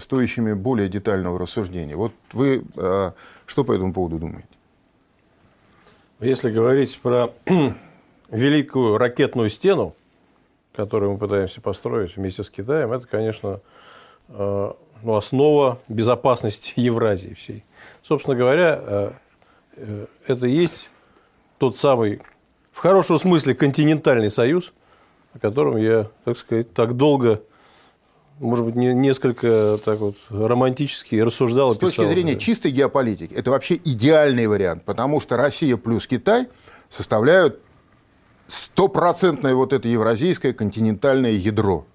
стоящими 0.00 0.54
более 0.54 0.88
детального 0.88 1.38
рассуждения. 1.38 1.94
Вот 1.94 2.12
вы 2.32 2.64
э, 2.76 3.12
что 3.44 3.64
по 3.64 3.72
этому 3.72 3.92
поводу 3.92 4.18
думаете? 4.18 4.48
Если 6.20 6.50
говорить 6.50 6.98
про 7.02 7.34
великую 8.30 8.96
ракетную 8.96 9.50
стену, 9.50 9.94
которую 10.74 11.12
мы 11.12 11.18
пытаемся 11.18 11.60
построить 11.60 12.16
вместе 12.16 12.44
с 12.44 12.50
Китаем, 12.50 12.92
это, 12.92 13.06
конечно, 13.06 13.60
ну, 15.02 15.16
основа 15.16 15.78
безопасности 15.88 16.72
Евразии 16.76 17.34
всей. 17.34 17.64
Собственно 18.02 18.36
говоря, 18.36 18.80
э, 18.80 19.12
э, 19.76 20.06
это 20.26 20.46
и 20.46 20.52
есть 20.52 20.88
тот 21.58 21.76
самый, 21.76 22.20
в 22.72 22.78
хорошем 22.78 23.18
смысле, 23.18 23.54
континентальный 23.54 24.30
союз, 24.30 24.72
о 25.32 25.38
котором 25.38 25.76
я, 25.76 26.08
так 26.24 26.38
сказать, 26.38 26.72
так 26.72 26.96
долго 26.96 27.42
может 28.40 28.64
быть, 28.64 28.74
несколько 28.74 29.78
так 29.84 30.00
вот 30.00 30.16
романтически 30.28 31.16
рассуждал 31.16 31.72
С 31.72 31.78
точки 31.78 32.04
зрения 32.06 32.34
да. 32.34 32.40
чистой 32.40 32.72
геополитики, 32.72 33.32
это 33.32 33.50
вообще 33.50 33.76
идеальный 33.76 34.46
вариант, 34.46 34.84
потому 34.84 35.20
что 35.20 35.36
Россия 35.36 35.76
плюс 35.76 36.06
Китай 36.06 36.48
составляют 36.88 37.60
стопроцентное 38.48 39.54
вот 39.54 39.72
это 39.72 39.88
евразийское 39.88 40.52
континентальное 40.52 41.32
ядро. 41.32 41.86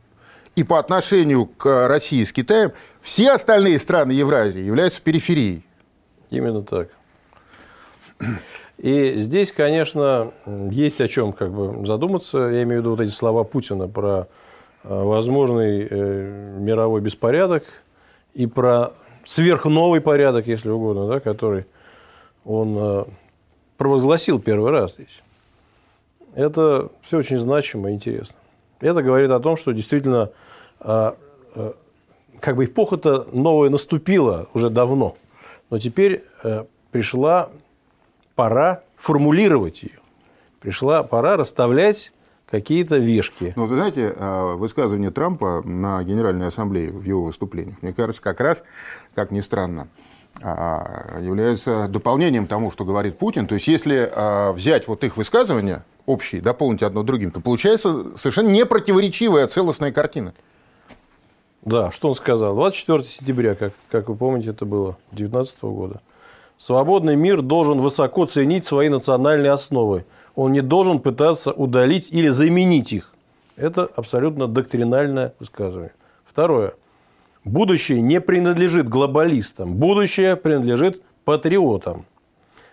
И 0.59 0.63
по 0.65 0.77
отношению 0.77 1.45
к 1.45 1.87
России 1.87 2.21
с 2.21 2.33
Китаем 2.33 2.73
все 2.99 3.31
остальные 3.31 3.79
страны 3.79 4.11
Евразии 4.11 4.59
являются 4.59 5.01
периферией. 5.01 5.63
Именно 6.31 6.63
так. 6.63 6.89
И 8.77 9.13
здесь, 9.19 9.53
конечно, 9.53 10.33
есть 10.69 10.99
о 10.99 11.07
чем 11.07 11.31
как 11.31 11.53
бы 11.53 11.85
задуматься. 11.85 12.39
Я 12.39 12.63
имею 12.63 12.81
в 12.81 12.83
виду 12.83 12.89
вот 12.89 12.99
эти 12.99 13.11
слова 13.11 13.45
Путина 13.45 13.87
про 13.87 14.27
возможный 14.83 15.87
э, 15.89 16.57
мировой 16.59 16.99
беспорядок 16.99 17.63
и 18.33 18.45
про 18.45 18.91
сверхновый 19.25 20.01
порядок, 20.01 20.45
если 20.45 20.67
угодно, 20.67 21.07
да, 21.07 21.21
который 21.21 21.67
он 22.43 22.75
э, 22.77 23.05
провозгласил 23.77 24.39
первый 24.39 24.71
раз 24.71 24.95
здесь. 24.95 25.23
Это 26.35 26.89
все 27.01 27.19
очень 27.19 27.39
значимо 27.39 27.91
и 27.91 27.93
интересно. 27.93 28.35
Это 28.81 29.01
говорит 29.01 29.31
о 29.31 29.39
том, 29.39 29.55
что 29.55 29.71
действительно 29.71 30.31
э, 30.31 30.31
э, 30.31 30.39
как 30.79 32.55
бы 32.55 32.65
эпоха-то 32.65 33.27
новая 33.31 33.69
наступила 33.69 34.47
уже 34.53 34.69
давно, 34.69 35.17
но 35.69 35.79
теперь 35.79 36.23
э, 36.43 36.65
пришла 36.91 37.49
пора 38.35 38.81
формулировать 38.95 39.83
ее. 39.83 39.99
Пришла 40.59 41.03
пора 41.03 41.37
расставлять 41.37 42.11
какие-то 42.49 42.97
вешки. 42.97 43.53
Ну, 43.55 43.65
вы 43.65 43.75
знаете, 43.75 44.13
э, 44.15 44.53
высказывание 44.55 45.11
Трампа 45.11 45.61
на 45.63 46.03
Генеральной 46.03 46.47
Ассамблее 46.47 46.91
в 46.91 47.03
его 47.03 47.25
выступлениях, 47.25 47.81
мне 47.81 47.93
кажется, 47.93 48.21
как 48.21 48.39
раз, 48.39 48.63
как 49.15 49.31
ни 49.31 49.41
странно, 49.41 49.87
а, 50.41 51.19
является 51.19 51.87
дополнением 51.87 52.47
тому, 52.47 52.71
что 52.71 52.85
говорит 52.85 53.17
Путин. 53.17 53.47
То 53.47 53.55
есть, 53.55 53.67
если 53.67 54.09
а, 54.13 54.53
взять 54.53 54.87
вот 54.87 55.03
их 55.03 55.17
высказывания 55.17 55.83
общие, 56.05 56.41
дополнить 56.41 56.81
одно 56.81 57.03
другим, 57.03 57.31
то 57.31 57.41
получается 57.41 58.15
совершенно 58.15 58.49
непротиворечивая 58.49 59.47
целостная 59.47 59.91
картина. 59.91 60.33
Да, 61.69 61.91
что 61.91 62.07
он 62.07 62.15
сказал? 62.15 62.55
24 62.55 63.03
сентября, 63.03 63.53
как, 63.53 63.73
как 63.91 64.09
вы 64.09 64.15
помните, 64.15 64.49
это 64.49 64.65
было, 64.65 64.97
2019 65.11 65.61
года. 65.61 66.01
Свободный 66.57 67.15
мир 67.15 67.43
должен 67.43 67.79
высоко 67.79 68.25
ценить 68.25 68.65
свои 68.65 68.89
национальные 68.89 69.51
основы. 69.51 70.05
Он 70.35 70.51
не 70.51 70.61
должен 70.61 70.97
пытаться 70.97 71.51
удалить 71.51 72.09
или 72.11 72.29
заменить 72.29 72.91
их. 72.91 73.13
Это 73.55 73.87
абсолютно 73.95 74.47
доктринальное 74.47 75.35
высказывание. 75.37 75.91
Второе. 76.25 76.73
Будущее 77.43 78.01
не 78.01 78.19
принадлежит 78.19 78.89
глобалистам. 78.89 79.75
Будущее 79.75 80.37
принадлежит 80.37 81.03
патриотам. 81.23 82.07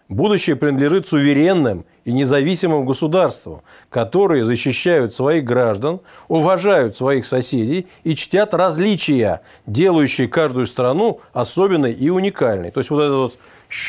Будущее 0.09 0.55
принадлежит 0.55 1.09
суверенным 1.09 1.85
и 2.05 2.13
независимым 2.13 2.87
государствам, 2.87 3.63
которые 3.91 4.45
защищают 4.45 5.13
своих 5.13 5.45
граждан, 5.45 6.01
уважают 6.29 6.95
своих 6.95 7.27
соседей 7.27 7.89
и 8.05 8.15
чтят 8.15 8.55
различия, 8.55 9.41
делающие 9.67 10.29
каждую 10.29 10.69
страну 10.69 11.21
особенной 11.33 11.93
и 11.93 12.09
уникальной. 12.09 12.71
То 12.71 12.79
есть 12.79 12.91
вот 12.91 13.01
этот 13.01 13.17
вот 13.17 13.39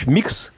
микс 0.08 0.52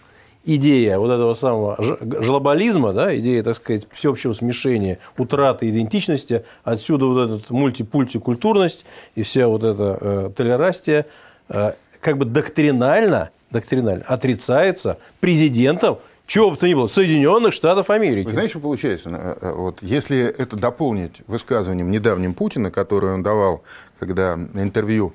идея 0.45 0.97
вот 0.97 1.11
этого 1.11 1.33
самого 1.33 1.75
глобализма, 1.99 2.93
да, 2.93 3.17
идея, 3.17 3.43
так 3.43 3.57
сказать, 3.57 3.85
всеобщего 3.91 4.31
смешения, 4.31 4.99
утраты 5.17 5.69
идентичности, 5.69 6.45
отсюда 6.63 7.05
вот 7.05 7.25
этот 7.25 7.49
мультипультикультурность 7.49 8.85
и 9.15 9.23
вся 9.23 9.47
вот 9.47 9.65
эта 9.65 9.97
э, 9.99 10.31
толерастия, 10.35 11.05
э, 11.49 11.73
как 11.99 12.17
бы 12.17 12.23
доктринально, 12.23 13.31
доктринально 13.51 14.03
отрицается 14.06 14.98
президентом 15.20 16.00
чего 16.25 16.51
бы 16.51 16.58
то 16.58 16.68
ни 16.68 16.75
было, 16.75 16.86
Соединенных 16.86 17.56
Штатов 17.56 17.89
Америки. 17.89 18.27
Вы 18.27 18.34
знаете, 18.34 18.51
что 18.51 18.60
получается? 18.60 19.10
Э, 19.12 19.38
э, 19.41 19.51
вот, 19.51 19.82
если 19.82 20.20
это 20.20 20.56
дополнить 20.56 21.24
высказыванием 21.25 21.89
недавним 21.89 22.36
Путина, 22.36 22.70
которое 22.70 23.15
он 23.15 23.24
давал, 23.24 23.63
когда 23.98 24.36
интервью 24.53 25.13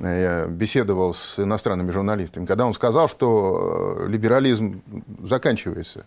я 0.00 0.46
беседовал 0.46 1.12
с 1.12 1.38
иностранными 1.38 1.90
журналистами, 1.90 2.46
когда 2.46 2.64
он 2.66 2.72
сказал, 2.72 3.08
что 3.08 3.98
э, 4.00 4.08
либерализм 4.08 4.80
заканчивается. 5.22 6.06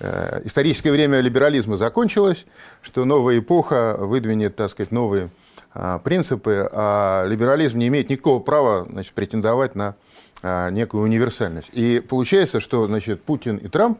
Э, 0.00 0.40
историческое 0.44 0.92
время 0.92 1.20
либерализма 1.20 1.76
закончилось, 1.76 2.46
что 2.80 3.04
новая 3.04 3.40
эпоха 3.40 3.96
выдвинет, 3.98 4.56
так 4.56 4.70
сказать, 4.70 4.90
новые 4.92 5.30
а, 5.74 5.98
принципы, 6.00 6.68
а 6.70 7.24
либерализм 7.26 7.78
не 7.78 7.88
имеет 7.88 8.10
никакого 8.10 8.40
права 8.40 8.86
значит, 8.90 9.14
претендовать 9.14 9.74
на 9.74 9.96
некую 10.42 11.04
универсальность. 11.04 11.70
И 11.72 12.00
получается, 12.00 12.60
что 12.60 12.86
значит, 12.86 13.22
Путин 13.22 13.56
и 13.56 13.68
Трамп 13.68 13.98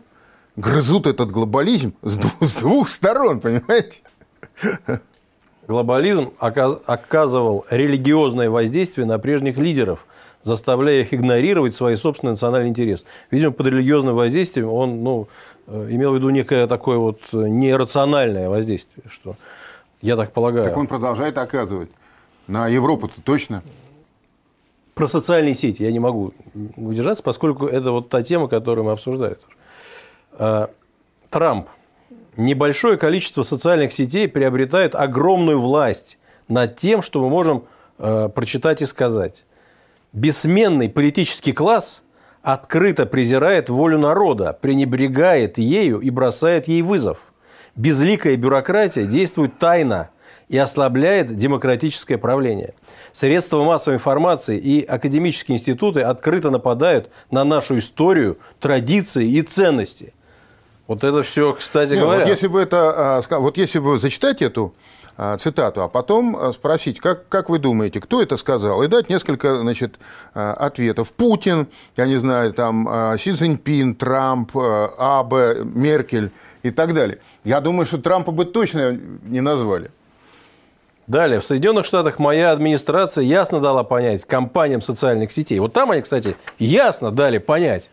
грызут 0.56 1.06
этот 1.06 1.30
глобализм 1.30 1.94
с 2.02 2.16
двух, 2.16 2.34
с 2.40 2.56
двух 2.56 2.88
сторон, 2.88 3.40
понимаете? 3.40 4.00
Глобализм 5.68 6.32
оказывал 6.38 7.64
религиозное 7.70 8.50
воздействие 8.50 9.06
на 9.06 9.18
прежних 9.18 9.56
лидеров, 9.58 10.06
заставляя 10.42 11.02
их 11.02 11.14
игнорировать 11.14 11.74
свои 11.74 11.94
собственные 11.94 12.32
национальные 12.32 12.70
интересы. 12.70 13.04
Видимо, 13.30 13.52
под 13.52 13.68
религиозным 13.68 14.16
воздействием 14.16 14.68
он 14.68 15.04
ну, 15.04 15.28
э, 15.68 15.86
имел 15.90 16.12
в 16.12 16.16
виду 16.16 16.30
некое 16.30 16.66
такое 16.66 16.98
вот 16.98 17.20
нерациональное 17.32 18.48
воздействие, 18.48 19.04
что 19.08 19.36
я 20.00 20.16
так 20.16 20.32
полагаю. 20.32 20.66
Так 20.66 20.76
он 20.76 20.88
продолжает 20.88 21.38
оказывать. 21.38 21.90
На 22.48 22.66
Европу-то 22.66 23.20
точно. 23.22 23.62
Про 24.94 25.08
социальные 25.08 25.54
сети 25.54 25.82
я 25.82 25.92
не 25.92 26.00
могу 26.00 26.32
удержаться, 26.76 27.22
поскольку 27.22 27.66
это 27.66 27.92
вот 27.92 28.08
та 28.08 28.22
тема, 28.22 28.48
которую 28.48 28.84
мы 28.84 28.92
обсуждаем. 28.92 29.36
А, 30.32 30.70
Трамп– 31.30 31.68
небольшое 32.36 32.96
количество 32.96 33.42
социальных 33.42 33.92
сетей 33.92 34.28
приобретает 34.28 34.94
огромную 34.94 35.60
власть 35.60 36.18
над 36.48 36.76
тем, 36.76 37.02
что 37.02 37.20
мы 37.20 37.28
можем 37.28 37.64
э, 37.98 38.28
прочитать 38.34 38.82
и 38.82 38.86
сказать. 38.86 39.44
Бессменный 40.12 40.88
политический 40.88 41.52
класс 41.52 42.02
открыто 42.42 43.06
презирает 43.06 43.70
волю 43.70 43.98
народа, 43.98 44.52
пренебрегает 44.60 45.58
ею 45.58 46.00
и 46.00 46.10
бросает 46.10 46.68
ей 46.68 46.82
вызов. 46.82 47.32
Безликая 47.76 48.36
бюрократия 48.36 49.06
действует 49.06 49.58
тайно 49.58 50.10
и 50.52 50.58
ослабляет 50.58 51.36
демократическое 51.36 52.18
правление. 52.18 52.74
Средства 53.12 53.64
массовой 53.64 53.96
информации 53.96 54.56
и 54.58 54.84
академические 54.84 55.56
институты 55.56 56.02
открыто 56.02 56.50
нападают 56.50 57.10
на 57.32 57.42
нашу 57.42 57.78
историю, 57.78 58.38
традиции 58.60 59.26
и 59.28 59.42
ценности– 59.42 60.14
вот 60.92 61.04
это 61.04 61.22
все, 61.22 61.54
кстати 61.54 61.92
Нет, 61.92 62.00
говоря. 62.00 62.24
Вот 62.24 62.28
если 62.28 62.48
бы 62.48 62.60
это, 62.60 63.20
а, 63.30 63.38
вот 63.38 63.56
если 63.56 63.78
бы 63.78 63.98
зачитать 63.98 64.42
эту 64.42 64.74
а, 65.16 65.38
цитату, 65.38 65.82
а 65.82 65.88
потом 65.88 66.36
а, 66.36 66.52
спросить, 66.52 67.00
как, 67.00 67.28
как 67.28 67.48
вы 67.48 67.58
думаете, 67.58 68.00
кто 68.00 68.20
это 68.20 68.36
сказал, 68.36 68.82
и 68.82 68.88
дать 68.88 69.08
несколько 69.08 69.58
значит, 69.58 69.94
ответов. 70.34 71.12
Путин, 71.12 71.68
я 71.96 72.06
не 72.06 72.16
знаю, 72.16 72.52
там, 72.52 73.16
Си 73.18 73.32
Цзиньпин, 73.32 73.94
Трамп, 73.94 74.54
Абе, 74.54 75.62
Меркель 75.64 76.30
и 76.62 76.70
так 76.70 76.94
далее. 76.94 77.20
Я 77.44 77.60
думаю, 77.60 77.86
что 77.86 77.98
Трампа 77.98 78.32
бы 78.32 78.44
точно 78.44 78.98
не 79.24 79.40
назвали. 79.40 79.90
Далее, 81.06 81.40
в 81.40 81.44
Соединенных 81.44 81.84
Штатах 81.84 82.18
моя 82.18 82.52
администрация 82.52 83.24
ясно 83.24 83.60
дала 83.60 83.82
понять 83.82 84.24
компаниям 84.24 84.80
социальных 84.80 85.32
сетей. 85.32 85.58
Вот 85.58 85.72
там 85.72 85.90
они, 85.90 86.02
кстати, 86.02 86.36
ясно 86.58 87.10
дали 87.10 87.38
понять, 87.38 87.88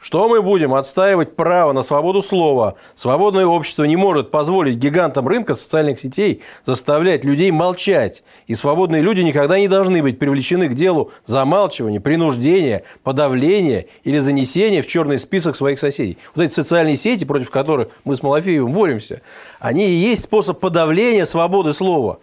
что 0.00 0.28
мы 0.28 0.42
будем 0.42 0.74
отстаивать 0.74 1.34
право 1.34 1.72
на 1.72 1.82
свободу 1.82 2.22
слова? 2.22 2.76
Свободное 2.94 3.46
общество 3.46 3.82
не 3.82 3.96
может 3.96 4.30
позволить 4.30 4.76
гигантам 4.76 5.26
рынка 5.26 5.54
социальных 5.54 5.98
сетей 5.98 6.40
заставлять 6.64 7.24
людей 7.24 7.50
молчать. 7.50 8.22
И 8.46 8.54
свободные 8.54 9.02
люди 9.02 9.22
никогда 9.22 9.58
не 9.58 9.66
должны 9.66 10.00
быть 10.00 10.20
привлечены 10.20 10.68
к 10.68 10.74
делу 10.74 11.10
замалчивания, 11.26 12.00
принуждения, 12.00 12.84
подавления 13.02 13.86
или 14.04 14.20
занесения 14.20 14.82
в 14.82 14.86
черный 14.86 15.18
список 15.18 15.56
своих 15.56 15.80
соседей. 15.80 16.16
Вот 16.36 16.44
эти 16.44 16.54
социальные 16.54 16.96
сети, 16.96 17.24
против 17.24 17.50
которых 17.50 17.88
мы 18.04 18.14
с 18.14 18.22
Малафеевым 18.22 18.72
боремся, 18.72 19.20
они 19.58 19.88
и 19.88 19.94
есть 19.94 20.22
способ 20.22 20.60
подавления 20.60 21.26
свободы 21.26 21.72
слова. 21.72 22.20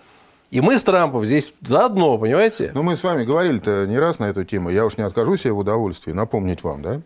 И 0.51 0.61
мы 0.61 0.77
с 0.77 0.83
Трампом 0.83 1.25
здесь 1.25 1.53
заодно, 1.65 2.17
понимаете? 2.17 2.71
Ну, 2.73 2.83
мы 2.83 2.95
с 2.95 3.03
вами 3.03 3.23
говорили-то 3.23 3.85
не 3.87 3.97
раз 3.97 4.19
на 4.19 4.25
эту 4.25 4.45
тему. 4.45 4.69
Я 4.69 4.85
уж 4.85 4.97
не 4.97 5.03
откажусь 5.03 5.41
себе 5.41 5.53
в 5.53 5.57
удовольствии 5.59 6.11
напомнить 6.11 6.63
вам, 6.63 6.81
да? 6.81 7.01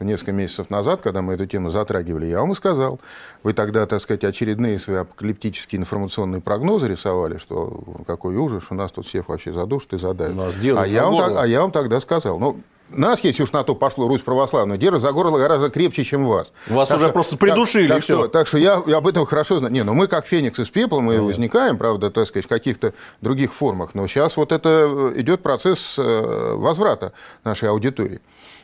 что 0.00 0.06
несколько 0.06 0.32
месяцев 0.32 0.70
назад, 0.70 1.02
когда 1.02 1.20
мы 1.20 1.34
эту 1.34 1.46
тему 1.46 1.68
затрагивали, 1.68 2.24
я 2.24 2.40
вам 2.40 2.52
и 2.52 2.54
сказал. 2.54 3.00
Вы 3.42 3.52
тогда, 3.52 3.86
так 3.86 4.00
сказать, 4.00 4.24
очередные 4.24 4.78
свои 4.78 4.96
апокалиптические 4.96 5.78
информационные 5.78 6.40
прогнозы 6.40 6.88
рисовали, 6.88 7.36
что 7.36 7.82
какой 8.06 8.34
ужас, 8.36 8.64
у 8.70 8.74
нас 8.74 8.90
тут 8.92 9.06
всех 9.06 9.28
вообще 9.28 9.52
задушат 9.52 9.92
и 9.92 9.98
задавят. 9.98 10.54
А 10.78 10.86
я, 10.86 11.04
вам 11.04 11.36
а 11.36 11.46
я 11.46 11.60
вам 11.60 11.70
тогда 11.70 12.00
сказал, 12.00 12.38
ну, 12.38 12.60
нас, 12.90 13.22
если 13.24 13.42
уж 13.42 13.52
на 13.52 13.62
то 13.64 13.74
пошло, 13.74 14.08
Русь 14.08 14.22
православная, 14.22 14.76
держит 14.76 15.02
за 15.02 15.12
горло 15.12 15.38
гораздо 15.38 15.70
крепче, 15.70 16.04
чем 16.04 16.26
вас. 16.26 16.52
Вас 16.68 16.88
так 16.88 16.98
уже 16.98 17.06
что, 17.06 17.12
просто 17.12 17.36
придушили, 17.36 17.88
так, 17.88 17.96
так 17.96 18.04
все. 18.04 18.14
Что, 18.14 18.28
так 18.28 18.46
что 18.46 18.58
я, 18.58 18.82
я 18.86 18.98
об 18.98 19.06
этом 19.06 19.24
хорошо 19.26 19.58
знаю. 19.58 19.72
Не, 19.72 19.84
ну 19.84 19.94
мы 19.94 20.06
как 20.06 20.26
феникс 20.26 20.58
из 20.58 20.70
пепла, 20.70 21.00
мы 21.00 21.14
Нет. 21.14 21.22
возникаем, 21.22 21.78
правда, 21.78 22.10
так 22.10 22.26
сказать, 22.26 22.46
в 22.46 22.48
каких-то 22.48 22.94
других 23.20 23.52
формах. 23.52 23.90
Но 23.94 24.06
сейчас 24.06 24.36
вот 24.36 24.52
это 24.52 24.68
э, 24.68 25.20
идет 25.20 25.42
процесс 25.42 25.96
э, 25.98 26.54
возврата 26.56 27.12
нашей 27.44 27.68
аудитории. 27.68 28.20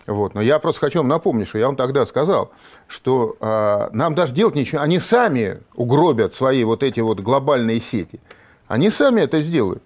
Вот. 0.07 0.35
Но 0.35 0.41
я 0.41 0.59
просто 0.59 0.81
хочу 0.81 0.99
вам 1.01 1.09
напомнить, 1.09 1.49
что 1.49 1.59
я 1.59 1.67
вам 1.67 1.77
тогда 1.77 2.07
сказал, 2.07 2.53
что 2.87 3.37
э, 3.41 3.89
нам 3.93 4.15
даже 4.15 4.35
делать 4.35 4.55
ничего, 4.55 4.81
они 4.81 5.01
сами 5.01 5.61
угробят 5.75 6.35
свои 6.35 6.63
вот 6.65 6.83
эти 6.83 7.01
вот 7.01 7.21
глобальные 7.21 7.81
сети. 7.81 8.21
Они 8.69 8.91
сами 8.91 9.21
это 9.21 9.41
сделают. 9.41 9.83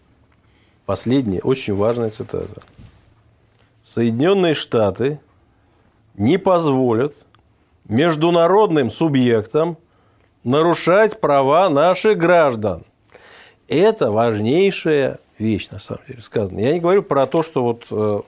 Последняя, 0.86 1.40
очень 1.40 1.74
важная 1.74 2.10
цитата. 2.10 2.62
Соединенные 3.92 4.54
Штаты 4.54 5.18
не 6.14 6.38
позволят 6.38 7.16
международным 7.88 8.88
субъектам 8.88 9.78
нарушать 10.44 11.20
права 11.20 11.68
наших 11.68 12.16
граждан. 12.16 12.84
Это 13.66 14.12
важнейшая 14.12 15.18
вещь, 15.38 15.70
на 15.70 15.80
самом 15.80 16.02
деле, 16.06 16.22
сказано. 16.22 16.60
Я 16.60 16.72
не 16.72 16.78
говорю 16.78 17.02
про 17.02 17.26
то, 17.26 17.42
что 17.42 17.64
вот, 17.64 17.86
э, 17.90 18.20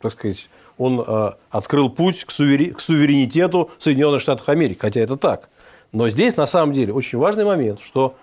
так 0.00 0.12
сказать, 0.12 0.48
он 0.78 1.04
э, 1.06 1.32
открыл 1.50 1.90
путь 1.90 2.24
к, 2.24 2.30
суверенитету 2.30 3.70
Соединенных 3.76 4.22
Штатов 4.22 4.48
Америки, 4.48 4.78
хотя 4.80 5.02
это 5.02 5.18
так. 5.18 5.50
Но 5.92 6.08
здесь, 6.08 6.38
на 6.38 6.46
самом 6.46 6.72
деле, 6.72 6.94
очень 6.94 7.18
важный 7.18 7.44
момент, 7.44 7.82
что 7.82 8.14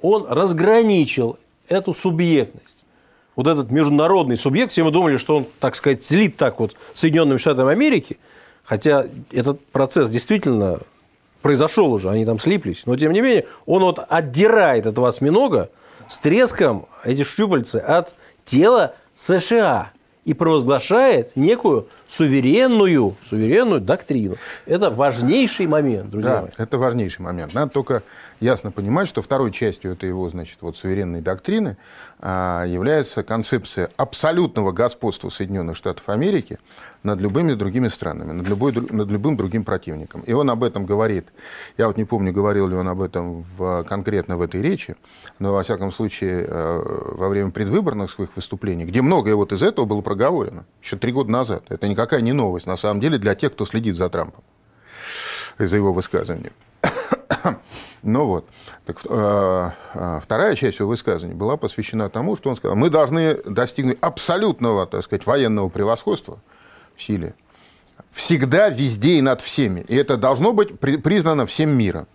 он 0.00 0.26
разграничил 0.28 1.38
эту 1.68 1.94
субъектность. 1.94 2.73
Вот 3.36 3.46
этот 3.46 3.70
международный 3.70 4.36
субъект, 4.36 4.72
все 4.72 4.84
мы 4.84 4.90
думали, 4.90 5.16
что 5.16 5.36
он, 5.36 5.46
так 5.60 5.74
сказать, 5.74 6.04
слит 6.04 6.36
так 6.36 6.60
вот 6.60 6.76
Соединенными 6.94 7.38
Штатами 7.38 7.72
Америки, 7.72 8.18
хотя 8.64 9.06
этот 9.32 9.64
процесс 9.66 10.08
действительно 10.08 10.80
произошел 11.42 11.92
уже, 11.92 12.10
они 12.10 12.24
там 12.24 12.38
слиплись, 12.38 12.82
но 12.86 12.96
тем 12.96 13.12
не 13.12 13.20
менее 13.20 13.46
он 13.66 13.82
вот 13.82 13.98
отдирает 14.08 14.86
этого 14.86 15.08
осьминога 15.08 15.70
с 16.08 16.18
треском 16.18 16.86
эти 17.04 17.24
щупальцы 17.24 17.76
от 17.76 18.14
тела 18.44 18.94
США 19.14 19.90
и 20.24 20.34
провозглашает 20.34 21.36
некую 21.36 21.88
суверенную, 22.08 23.16
суверенную 23.24 23.80
доктрину. 23.80 24.36
Это 24.66 24.90
важнейший 24.90 25.66
момент, 25.66 26.10
друзья 26.10 26.30
да, 26.30 26.40
мои. 26.42 26.50
это 26.56 26.78
важнейший 26.78 27.22
момент. 27.22 27.54
Надо 27.54 27.72
только 27.72 28.02
ясно 28.40 28.70
понимать, 28.70 29.08
что 29.08 29.22
второй 29.22 29.52
частью 29.52 29.92
этой 29.92 30.08
его, 30.08 30.28
значит, 30.28 30.58
вот 30.60 30.76
суверенной 30.76 31.20
доктрины 31.20 31.76
а, 32.20 32.64
является 32.64 33.22
концепция 33.22 33.90
абсолютного 33.96 34.72
господства 34.72 35.28
Соединенных 35.28 35.76
Штатов 35.76 36.08
Америки 36.08 36.58
над 37.02 37.20
любыми 37.20 37.52
другими 37.52 37.88
странами, 37.88 38.32
над, 38.32 38.48
любой, 38.48 38.72
над 38.72 39.10
любым 39.10 39.36
другим 39.36 39.64
противником. 39.64 40.22
И 40.22 40.32
он 40.32 40.48
об 40.50 40.64
этом 40.64 40.86
говорит. 40.86 41.26
Я 41.76 41.86
вот 41.88 41.96
не 41.96 42.04
помню, 42.04 42.32
говорил 42.32 42.66
ли 42.68 42.76
он 42.76 42.88
об 42.88 43.02
этом 43.02 43.44
в, 43.56 43.84
конкретно 43.84 44.36
в 44.36 44.42
этой 44.42 44.62
речи, 44.62 44.96
но, 45.38 45.52
во 45.52 45.62
всяком 45.62 45.92
случае, 45.92 46.46
э, 46.48 46.82
во 47.12 47.28
время 47.28 47.50
предвыборных 47.50 48.10
своих 48.10 48.34
выступлений, 48.36 48.84
где 48.86 49.02
многое 49.02 49.34
вот 49.34 49.52
из 49.52 49.62
этого 49.62 49.84
было 49.84 50.00
проговорено, 50.14 50.64
еще 50.80 50.96
три 50.96 51.10
года 51.12 51.30
назад. 51.30 51.64
Это 51.68 51.88
никакая 51.88 52.20
не 52.20 52.32
новость, 52.32 52.66
на 52.66 52.76
самом 52.76 53.00
деле, 53.00 53.18
для 53.18 53.34
тех, 53.34 53.52
кто 53.52 53.64
следит 53.64 53.96
за 53.96 54.08
Трампом, 54.08 54.44
за 55.58 55.76
его 55.76 55.92
высказыванием. 55.92 56.52
Ну 58.06 58.26
вот. 58.26 58.44
Так, 58.84 58.98
э, 59.08 59.70
э, 59.94 60.20
вторая 60.22 60.54
часть 60.56 60.78
его 60.78 60.90
высказывания 60.90 61.34
была 61.34 61.56
посвящена 61.56 62.10
тому, 62.10 62.36
что 62.36 62.50
он 62.50 62.56
сказал, 62.56 62.76
мы 62.76 62.90
должны 62.90 63.42
достигнуть 63.44 63.96
абсолютного, 64.02 64.86
так 64.86 65.02
сказать, 65.04 65.24
военного 65.24 65.70
превосходства 65.70 66.38
в 66.94 67.02
силе. 67.02 67.34
Всегда, 68.12 68.68
везде 68.68 69.12
и 69.12 69.22
над 69.22 69.40
всеми. 69.40 69.80
И 69.88 69.96
это 69.96 70.18
должно 70.18 70.52
быть 70.52 70.78
при, 70.78 70.98
признано 70.98 71.46
всем 71.46 71.70
миром. 71.70 72.06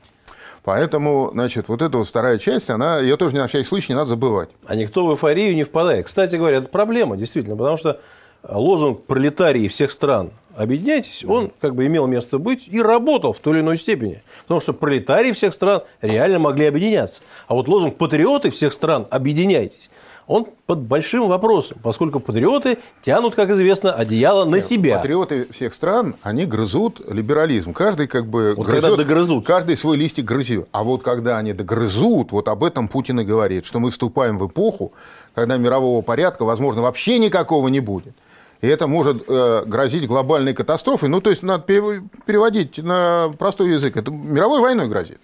Поэтому, 0.69 1.31
значит, 1.33 1.67
вот 1.67 1.81
эта 1.81 1.97
вот 1.97 2.07
вторая 2.07 2.37
часть, 2.37 2.69
она, 2.69 2.99
ее 2.99 3.17
тоже 3.17 3.35
на 3.35 3.47
всякий 3.47 3.65
случай 3.65 3.91
не 3.91 3.95
надо 3.95 4.09
забывать. 4.09 4.49
А 4.67 4.75
никто 4.75 5.03
в 5.03 5.09
эйфорию 5.09 5.55
не 5.55 5.63
впадает. 5.63 6.05
Кстати 6.05 6.35
говоря, 6.35 6.57
это 6.57 6.69
проблема, 6.69 7.17
действительно, 7.17 7.57
потому 7.57 7.75
что 7.75 7.99
лозунг 8.47 9.03
пролетарии 9.05 9.67
всех 9.67 9.89
стран 9.89 10.29
объединяйтесь, 10.55 11.25
он 11.25 11.51
как 11.59 11.73
бы 11.73 11.87
имел 11.87 12.05
место 12.05 12.37
быть 12.37 12.67
и 12.67 12.79
работал 12.83 13.33
в 13.33 13.39
той 13.39 13.55
или 13.55 13.61
иной 13.61 13.77
степени. 13.77 14.21
Потому 14.43 14.59
что 14.59 14.73
пролетарии 14.73 15.31
всех 15.31 15.55
стран 15.55 15.81
реально 16.01 16.37
могли 16.37 16.67
объединяться. 16.67 17.23
А 17.47 17.55
вот 17.55 17.67
лозунг 17.67 17.97
патриоты 17.97 18.51
всех 18.51 18.71
стран 18.71 19.07
объединяйтесь, 19.09 19.89
он 20.29 20.47
под 20.67 20.81
большим 20.81 21.27
вопросом, 21.27 21.79
поскольку 21.81 22.19
патриоты 22.19 22.77
тянут, 23.01 23.33
как 23.33 23.49
известно, 23.49 23.91
одеяло 23.91 24.45
на 24.45 24.61
себя. 24.61 24.97
Патриоты 24.97 25.47
всех 25.51 25.73
стран, 25.73 26.15
они 26.21 26.45
грызут 26.45 27.01
либерализм. 27.11 27.73
Каждый 27.73 28.05
как 28.05 28.27
бы 28.27 28.53
вот 28.55 28.67
грызет, 28.67 28.83
когда 28.83 29.03
догрызут. 29.03 29.45
каждый 29.45 29.75
свой 29.75 29.97
листик 29.97 30.25
грызет. 30.25 30.67
А 30.71 30.83
вот 30.83 31.01
когда 31.01 31.39
они 31.39 31.53
догрызут, 31.53 32.31
вот 32.31 32.47
об 32.47 32.63
этом 32.63 32.89
Путин 32.89 33.19
и 33.19 33.23
говорит, 33.23 33.65
что 33.65 33.79
мы 33.79 33.89
вступаем 33.89 34.37
в 34.37 34.45
эпоху, 34.45 34.93
когда 35.33 35.57
мирового 35.57 36.03
порядка, 36.03 36.45
возможно, 36.45 36.83
вообще 36.83 37.17
никакого 37.17 37.67
не 37.67 37.79
будет. 37.79 38.13
И 38.61 38.67
это 38.67 38.85
может 38.85 39.23
э, 39.27 39.63
грозить 39.65 40.05
глобальной 40.05 40.53
катастрофой. 40.53 41.09
Ну, 41.09 41.21
то 41.21 41.31
есть, 41.31 41.41
надо 41.41 41.63
переводить 41.63 42.77
на 42.77 43.33
простой 43.39 43.71
язык. 43.71 43.97
Это 43.97 44.11
мировой 44.11 44.59
войной 44.61 44.87
грозит. 44.87 45.19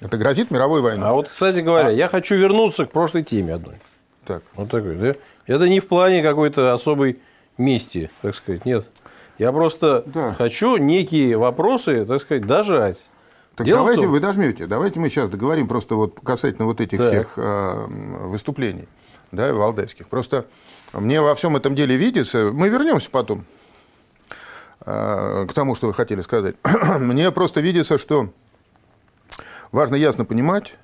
Это 0.00 0.16
грозит 0.16 0.50
мировой 0.50 0.80
войной. 0.80 1.06
А 1.06 1.12
вот, 1.12 1.28
кстати 1.28 1.58
говоря, 1.58 1.88
а... 1.88 1.92
я 1.92 2.08
хочу 2.08 2.36
вернуться 2.36 2.86
к 2.86 2.92
прошлой 2.92 3.24
теме 3.24 3.52
одной. 3.52 3.74
Так. 4.28 4.42
Вот 4.56 4.70
такой, 4.70 4.94
да? 4.96 5.14
Это 5.46 5.70
не 5.70 5.80
в 5.80 5.88
плане 5.88 6.22
какой-то 6.22 6.74
особой 6.74 7.18
мести, 7.56 8.10
так 8.20 8.34
сказать, 8.34 8.66
нет. 8.66 8.86
Я 9.38 9.52
просто 9.52 10.02
да. 10.04 10.34
хочу 10.34 10.76
некие 10.76 11.38
вопросы, 11.38 12.04
так 12.04 12.20
сказать, 12.20 12.46
дожать. 12.46 12.98
Так 13.56 13.66
Дело 13.66 13.78
давайте 13.78 14.02
том... 14.02 14.10
вы 14.10 14.20
дожмете. 14.20 14.66
Давайте 14.66 15.00
мы 15.00 15.08
сейчас 15.08 15.30
договорим 15.30 15.66
просто 15.66 15.94
вот 15.94 16.20
касательно 16.22 16.66
вот 16.66 16.82
этих 16.82 16.98
так. 16.98 17.08
всех 17.08 17.32
э, 17.36 17.86
выступлений, 18.26 18.86
да, 19.32 19.54
валдайских. 19.54 20.08
Просто 20.08 20.44
мне 20.92 21.22
во 21.22 21.34
всем 21.34 21.56
этом 21.56 21.74
деле 21.74 21.96
видится, 21.96 22.50
мы 22.52 22.68
вернемся 22.68 23.08
потом 23.10 23.46
э, 24.84 25.46
к 25.48 25.54
тому, 25.54 25.74
что 25.74 25.86
вы 25.86 25.94
хотели 25.94 26.20
сказать. 26.20 26.56
Мне 26.98 27.30
просто 27.32 27.62
видится, 27.62 27.96
что 27.96 28.28
важно 29.72 29.94
ясно 29.94 30.26
понимать, 30.26 30.74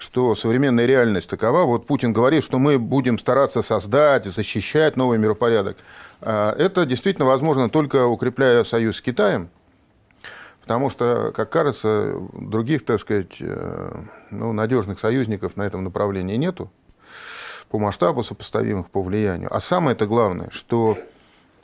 что 0.00 0.34
современная 0.34 0.86
реальность 0.86 1.28
такова. 1.28 1.64
Вот 1.64 1.86
Путин 1.86 2.12
говорит, 2.12 2.42
что 2.42 2.58
мы 2.58 2.78
будем 2.78 3.18
стараться 3.18 3.62
создать, 3.62 4.24
защищать 4.24 4.96
новый 4.96 5.18
миропорядок. 5.18 5.76
Э, 6.22 6.50
это 6.58 6.86
действительно 6.86 7.26
возможно 7.26 7.68
только 7.68 8.06
укрепляя 8.06 8.64
союз 8.64 8.96
с 8.96 9.02
Китаем, 9.02 9.50
потому 10.62 10.88
что, 10.90 11.32
как 11.36 11.50
кажется, 11.50 12.14
других, 12.32 12.84
так 12.84 12.98
сказать, 12.98 13.36
э, 13.40 14.02
ну, 14.30 14.52
надежных 14.52 14.98
союзников 14.98 15.56
на 15.56 15.62
этом 15.62 15.84
направлении 15.84 16.36
нету 16.36 16.70
по 17.68 17.78
масштабу, 17.78 18.24
сопоставимых 18.24 18.90
по 18.90 19.02
влиянию. 19.02 19.54
А 19.54 19.60
самое 19.60 19.94
это 19.94 20.06
главное, 20.06 20.48
что 20.50 20.98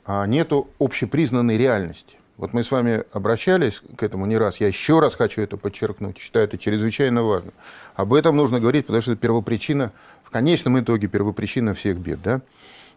а, 0.05 0.25
нету 0.25 0.69
общепризнанной 0.79 1.57
реальности. 1.57 2.15
Вот 2.37 2.53
мы 2.53 2.63
с 2.63 2.69
вами 2.69 3.03
обращались 3.11 3.81
к 3.97 4.03
этому 4.03 4.27
не 4.27 4.37
раз. 4.37 4.59
Я 4.59 4.67
еще 4.67 4.99
раз 4.99 5.15
хочу 5.15 5.41
это 5.41 5.57
подчеркнуть. 5.57 6.19
Считаю 6.19 6.45
это 6.45 6.57
чрезвычайно 6.59 7.23
важно. 7.23 7.51
Об 7.95 8.13
этом 8.13 8.35
нужно 8.35 8.59
говорить, 8.59 8.85
потому 8.85 9.01
что 9.01 9.13
это 9.13 9.21
первопричина, 9.21 9.91
в 10.23 10.29
конечном 10.29 10.79
итоге 10.79 11.07
первопричина 11.07 11.73
всех 11.73 11.97
бед. 11.97 12.21
Да? 12.21 12.41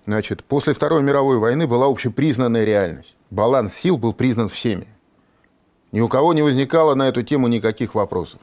Значит, 0.06 0.44
после 0.44 0.74
Второй 0.74 1.02
мировой 1.02 1.38
войны 1.38 1.66
была 1.66 1.86
общепризнанная 1.86 2.64
реальность. 2.64 3.16
Баланс 3.30 3.74
сил 3.74 3.96
был 3.96 4.12
признан 4.12 4.48
всеми. 4.48 4.86
Ни 5.92 6.00
у 6.00 6.08
кого 6.08 6.34
не 6.34 6.42
возникало 6.42 6.94
на 6.94 7.08
эту 7.08 7.22
тему 7.22 7.48
никаких 7.48 7.94
вопросов. 7.94 8.40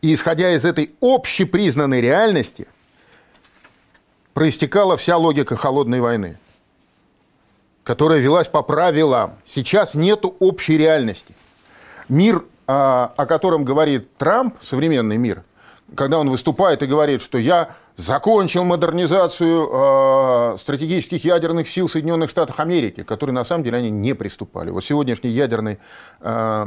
И 0.00 0.14
исходя 0.14 0.54
из 0.54 0.64
этой 0.64 0.94
общепризнанной 1.00 2.00
реальности, 2.00 2.66
проистекала 4.32 4.96
вся 4.96 5.16
логика 5.16 5.56
холодной 5.56 6.00
войны, 6.00 6.38
которая 7.84 8.18
велась 8.18 8.48
по 8.48 8.62
правилам. 8.62 9.34
Сейчас 9.44 9.94
нет 9.94 10.24
общей 10.40 10.76
реальности. 10.76 11.34
Мир, 12.08 12.44
а, 12.66 13.12
о 13.16 13.26
котором 13.26 13.64
говорит 13.64 14.16
Трамп, 14.16 14.54
современный 14.62 15.18
мир, 15.18 15.44
когда 15.94 16.18
он 16.18 16.30
выступает 16.30 16.82
и 16.82 16.86
говорит, 16.86 17.22
что 17.22 17.38
я 17.38 17.70
закончил 17.96 18.64
модернизацию 18.64 19.70
э, 19.72 20.56
стратегических 20.58 21.24
ядерных 21.24 21.68
сил 21.68 21.88
Соединенных 21.88 22.28
Штатов 22.28 22.58
Америки, 22.58 23.04
которые 23.04 23.34
на 23.34 23.44
самом 23.44 23.62
деле 23.62 23.78
они 23.78 23.90
не 23.90 24.14
приступали. 24.14 24.70
Вот 24.70 24.84
сегодняшний 24.84 25.30
ядерный 25.30 25.78
э, 26.20 26.66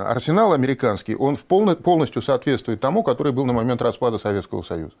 арсенал 0.00 0.52
американский, 0.52 1.14
он 1.14 1.36
в 1.36 1.44
полно, 1.44 1.76
полностью 1.76 2.22
соответствует 2.22 2.80
тому, 2.80 3.04
который 3.04 3.32
был 3.32 3.44
на 3.44 3.52
момент 3.52 3.82
распада 3.82 4.18
Советского 4.18 4.62
Союза. 4.62 4.94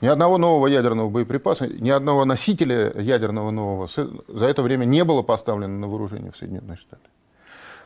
Ни 0.00 0.06
одного 0.06 0.38
нового 0.38 0.66
ядерного 0.66 1.10
боеприпаса, 1.10 1.66
ни 1.66 1.90
одного 1.90 2.24
носителя 2.24 2.92
ядерного 2.98 3.50
нового 3.50 3.86
за 4.28 4.46
это 4.46 4.62
время 4.62 4.86
не 4.86 5.04
было 5.04 5.22
поставлено 5.22 5.78
на 5.78 5.88
вооружение 5.88 6.32
в 6.32 6.36
Соединенные 6.36 6.78
Штаты. 6.78 7.02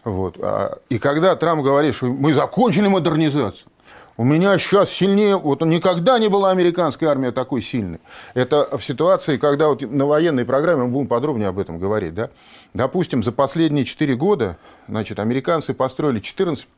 Вот. 0.04 0.36
А, 0.40 0.78
и 0.90 0.98
когда 0.98 1.34
Трамп 1.34 1.64
говорит, 1.64 1.94
что 1.94 2.06
мы 2.06 2.32
закончили 2.32 2.86
модернизацию, 2.86 3.68
у 4.16 4.22
меня 4.22 4.56
сейчас 4.58 4.90
сильнее, 4.90 5.36
вот 5.36 5.60
никогда 5.62 6.20
не 6.20 6.28
была 6.28 6.52
американская 6.52 7.10
армия 7.10 7.32
такой 7.32 7.62
сильной. 7.62 7.98
Это 8.34 8.76
в 8.76 8.84
ситуации, 8.84 9.38
когда 9.38 9.68
вот 9.68 9.82
на 9.82 10.06
военной 10.06 10.44
программе, 10.44 10.84
мы 10.84 10.90
будем 10.90 11.08
подробнее 11.08 11.48
об 11.48 11.58
этом 11.58 11.80
говорить, 11.80 12.14
да, 12.14 12.30
допустим, 12.74 13.24
за 13.24 13.32
последние 13.32 13.84
4 13.84 14.14
года, 14.14 14.56
значит, 14.86 15.18
американцы 15.18 15.74
построили 15.74 16.20
14, 16.20 16.68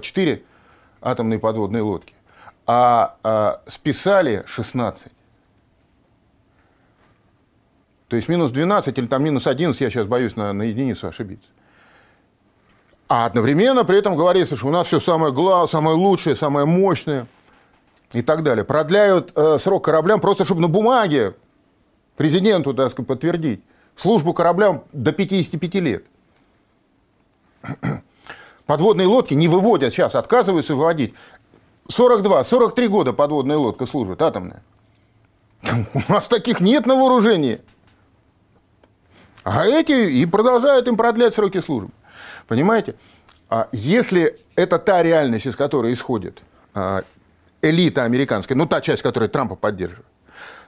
4 0.00 0.42
а, 1.00 1.10
атомные 1.10 1.38
подводные 1.38 1.82
лодки 1.82 2.14
а, 2.68 3.16
а 3.24 3.62
списали 3.66 4.44
16. 4.46 5.10
То 8.08 8.16
есть 8.16 8.28
минус 8.28 8.50
12 8.50 8.98
или 8.98 9.06
там 9.06 9.24
минус 9.24 9.46
11, 9.46 9.80
я 9.80 9.90
сейчас 9.90 10.06
боюсь 10.06 10.36
на, 10.36 10.52
на 10.52 10.64
единицу 10.64 11.08
ошибиться. 11.08 11.48
А 13.08 13.24
одновременно 13.24 13.86
при 13.86 13.98
этом 13.98 14.16
говорится, 14.16 14.54
что 14.54 14.68
у 14.68 14.70
нас 14.70 14.86
все 14.86 15.00
самое 15.00 15.32
главное, 15.32 15.66
самое 15.66 15.96
лучшее, 15.96 16.36
самое 16.36 16.66
мощное 16.66 17.26
и 18.12 18.20
так 18.20 18.42
далее. 18.42 18.66
Продляют 18.66 19.32
э, 19.34 19.56
срок 19.58 19.84
кораблям 19.84 20.20
просто, 20.20 20.44
чтобы 20.44 20.60
на 20.60 20.68
бумаге 20.68 21.34
президенту, 22.16 22.74
так 22.74 22.90
сказать, 22.90 23.08
подтвердить. 23.08 23.62
Службу 23.96 24.34
кораблям 24.34 24.84
до 24.92 25.12
55 25.12 25.74
лет. 25.76 26.04
Подводные 28.66 29.06
лодки 29.06 29.32
не 29.32 29.48
выводят 29.48 29.94
сейчас, 29.94 30.14
отказываются 30.14 30.74
выводить 30.74 31.14
42, 31.88 32.44
43 32.44 32.88
года 32.88 33.12
подводная 33.12 33.56
лодка 33.56 33.86
служит, 33.86 34.20
атомная. 34.22 34.62
У 35.62 36.12
нас 36.12 36.28
таких 36.28 36.60
нет 36.60 36.86
на 36.86 36.94
вооружении. 36.94 37.60
А 39.42 39.66
эти 39.66 40.10
и 40.10 40.26
продолжают 40.26 40.86
им 40.88 40.96
продлять 40.96 41.34
сроки 41.34 41.60
службы. 41.60 41.90
Понимаете? 42.46 42.94
А 43.48 43.68
если 43.72 44.38
это 44.56 44.78
та 44.78 45.02
реальность, 45.02 45.46
из 45.46 45.56
которой 45.56 45.94
исходит 45.94 46.42
а, 46.74 47.02
элита 47.62 48.04
американская, 48.04 48.56
ну 48.56 48.66
та 48.66 48.82
часть, 48.82 49.02
которая 49.02 49.30
Трампа 49.30 49.56
поддерживает, 49.56 50.06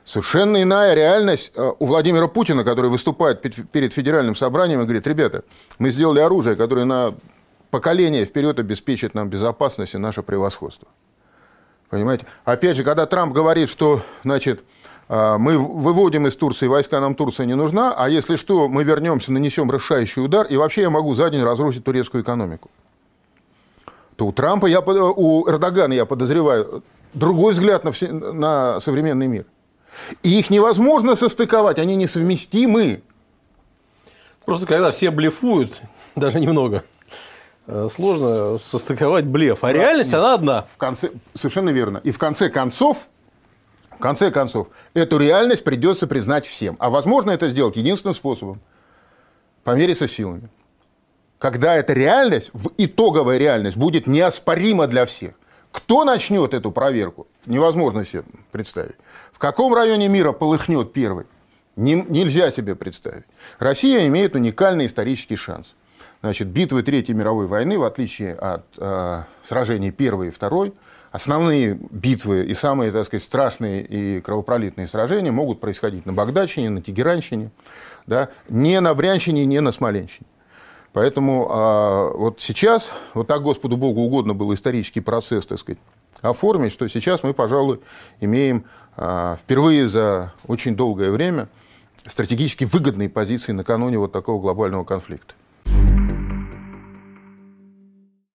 совершенно 0.05 0.63
иная 0.63 0.95
реальность 0.95 1.53
а, 1.57 1.75
у 1.79 1.85
Владимира 1.85 2.27
Путина, 2.27 2.65
который 2.65 2.91
выступает 2.91 3.43
перед 3.43 3.93
федеральным 3.93 4.35
собранием 4.35 4.81
и 4.81 4.85
говорит, 4.85 5.07
ребята, 5.07 5.45
мы 5.79 5.91
сделали 5.91 6.21
оружие, 6.21 6.57
которое 6.57 6.87
на 6.87 7.15
поколение 7.71 8.25
вперед 8.25 8.59
обеспечит 8.59 9.13
нам 9.13 9.29
безопасность 9.29 9.95
и 9.95 9.99
наше 9.99 10.23
превосходство. 10.23 10.89
Понимаете? 11.91 12.25
Опять 12.45 12.77
же, 12.77 12.85
когда 12.85 13.05
Трамп 13.05 13.35
говорит, 13.35 13.69
что, 13.69 14.03
значит, 14.23 14.65
а, 15.09 15.39
мы 15.39 15.59
выводим 15.59 16.29
из 16.29 16.37
Турции 16.37 16.69
войска, 16.69 17.01
нам 17.01 17.17
Турция 17.17 17.47
не 17.47 17.55
нужна, 17.55 17.93
а 17.93 18.09
если 18.09 18.37
что, 18.37 18.69
мы 18.69 18.85
вернемся, 18.85 19.33
нанесем 19.33 19.71
решающий 19.71 20.21
удар, 20.21 20.47
и 20.47 20.57
вообще 20.57 20.83
я 20.83 20.91
могу 20.91 21.15
за 21.15 21.29
день 21.31 21.43
разрушить 21.43 21.85
турецкую 21.85 22.23
экономику. 22.23 22.71
То 24.15 24.27
у 24.27 24.33
Трампа, 24.33 24.67
я, 24.67 24.81
у 24.81 25.49
Эрдогана, 25.51 25.93
я 25.93 26.07
подозреваю, 26.07 26.85
другой 27.13 27.55
взгляд 27.55 27.83
на, 27.83 27.91
все, 27.91 28.13
на 28.13 28.79
современный 28.79 29.27
мир. 29.27 29.47
И 30.23 30.39
их 30.39 30.49
невозможно 30.49 31.17
состыковать, 31.17 31.81
они 31.81 31.97
несовместимы. 31.97 33.03
Просто 34.45 34.67
когда 34.69 34.93
все 34.93 35.11
блефуют, 35.11 35.81
даже 36.15 36.39
немного, 36.39 36.85
сложно 37.67 38.59
состыковать 38.59 39.27
блеф. 39.27 39.65
А 39.65 39.73
реальность, 39.73 40.13
она 40.15 40.35
одна. 40.35 40.67
В 40.73 40.77
конце, 40.77 41.11
совершенно 41.35 41.71
верно. 41.71 42.01
И 42.05 42.11
в 42.11 42.19
конце 42.19 42.51
концов, 42.51 43.09
в 43.91 43.99
конце 43.99 44.31
концов, 44.31 44.69
эту 44.95 45.19
реальность 45.19 45.65
придется 45.65 46.07
признать 46.07 46.47
всем. 46.47 46.77
А 46.79 46.91
возможно 46.91 47.31
это 47.31 47.49
сделать 47.49 47.77
единственным 47.77 48.15
способом– 48.15 48.61
помериться 49.65 50.09
силами. 50.09 50.49
Когда 51.39 51.75
эта 51.77 51.93
реальность, 51.93 52.51
в 52.53 52.71
итоговая 52.77 53.39
реальность, 53.39 53.77
будет 53.77 54.07
неоспорима 54.07 54.87
для 54.87 55.07
всех. 55.07 55.35
Кто 55.73 56.05
начнет 56.05 56.53
эту 56.55 56.73
проверку? 56.73 57.27
Невозможно 57.47 58.05
себе 58.05 58.25
представить. 58.51 58.97
В 59.33 59.39
каком 59.39 59.73
районе 59.73 60.09
мира 60.09 60.33
полыхнет 60.33 60.93
первый? 60.93 61.27
Не, 61.77 61.95
нельзя 61.95 62.51
себе 62.51 62.75
представить. 62.75 63.25
Россия 63.59 64.07
имеет 64.09 64.35
уникальный 64.35 64.87
исторический 64.87 65.37
шанс. 65.37 65.75
Значит, 66.23 66.49
битвы 66.49 66.83
Третьей 66.83 67.15
мировой 67.15 67.47
войны, 67.47 67.79
в 67.79 67.85
отличие 67.85 68.35
от 68.35 68.67
э, 68.77 69.23
сражений 69.43 69.91
Первой 69.91 70.29
и 70.29 70.31
Второй, 70.31 70.75
основные 71.13 71.79
битвы 71.91 72.45
и 72.45 72.53
самые, 72.53 72.93
так 72.93 73.07
сказать, 73.07 73.23
страшные 73.23 73.83
и 73.83 74.21
кровопролитные 74.21 74.87
сражения 74.87 75.33
могут 75.33 75.61
происходить 75.61 76.05
на 76.05 76.13
Багдадщине, 76.13 76.69
на 76.69 76.83
Тегеранщине, 76.83 77.51
да, 78.07 78.29
не 78.51 78.79
на 78.81 78.95
Брянщине, 78.95 79.47
не 79.47 79.61
на 79.61 79.73
Смоленщине. 79.73 80.27
Поэтому 80.93 81.49
а, 81.51 82.11
вот 82.13 82.41
сейчас, 82.41 82.91
вот 83.15 83.27
так 83.29 83.43
Господу 83.43 83.77
Богу 83.77 84.03
угодно 84.03 84.35
был 84.35 84.53
исторический 84.53 85.01
процесс, 85.01 85.47
так 85.47 85.59
сказать, 85.59 85.79
оформить, 86.21 86.73
что 86.73 86.87
сейчас 86.89 87.23
мы, 87.23 87.33
пожалуй, 87.33 87.81
имеем 88.21 88.65
а, 88.97 89.37
впервые 89.37 89.89
за 89.89 90.35
очень 90.47 90.77
долгое 90.77 91.11
время 91.13 91.49
стратегически 92.05 92.65
выгодные 92.65 93.09
позиции 93.09 93.53
накануне 93.53 93.99
вот 93.99 94.13
такого 94.13 94.41
глобального 94.41 94.85
конфликта. 94.85 95.35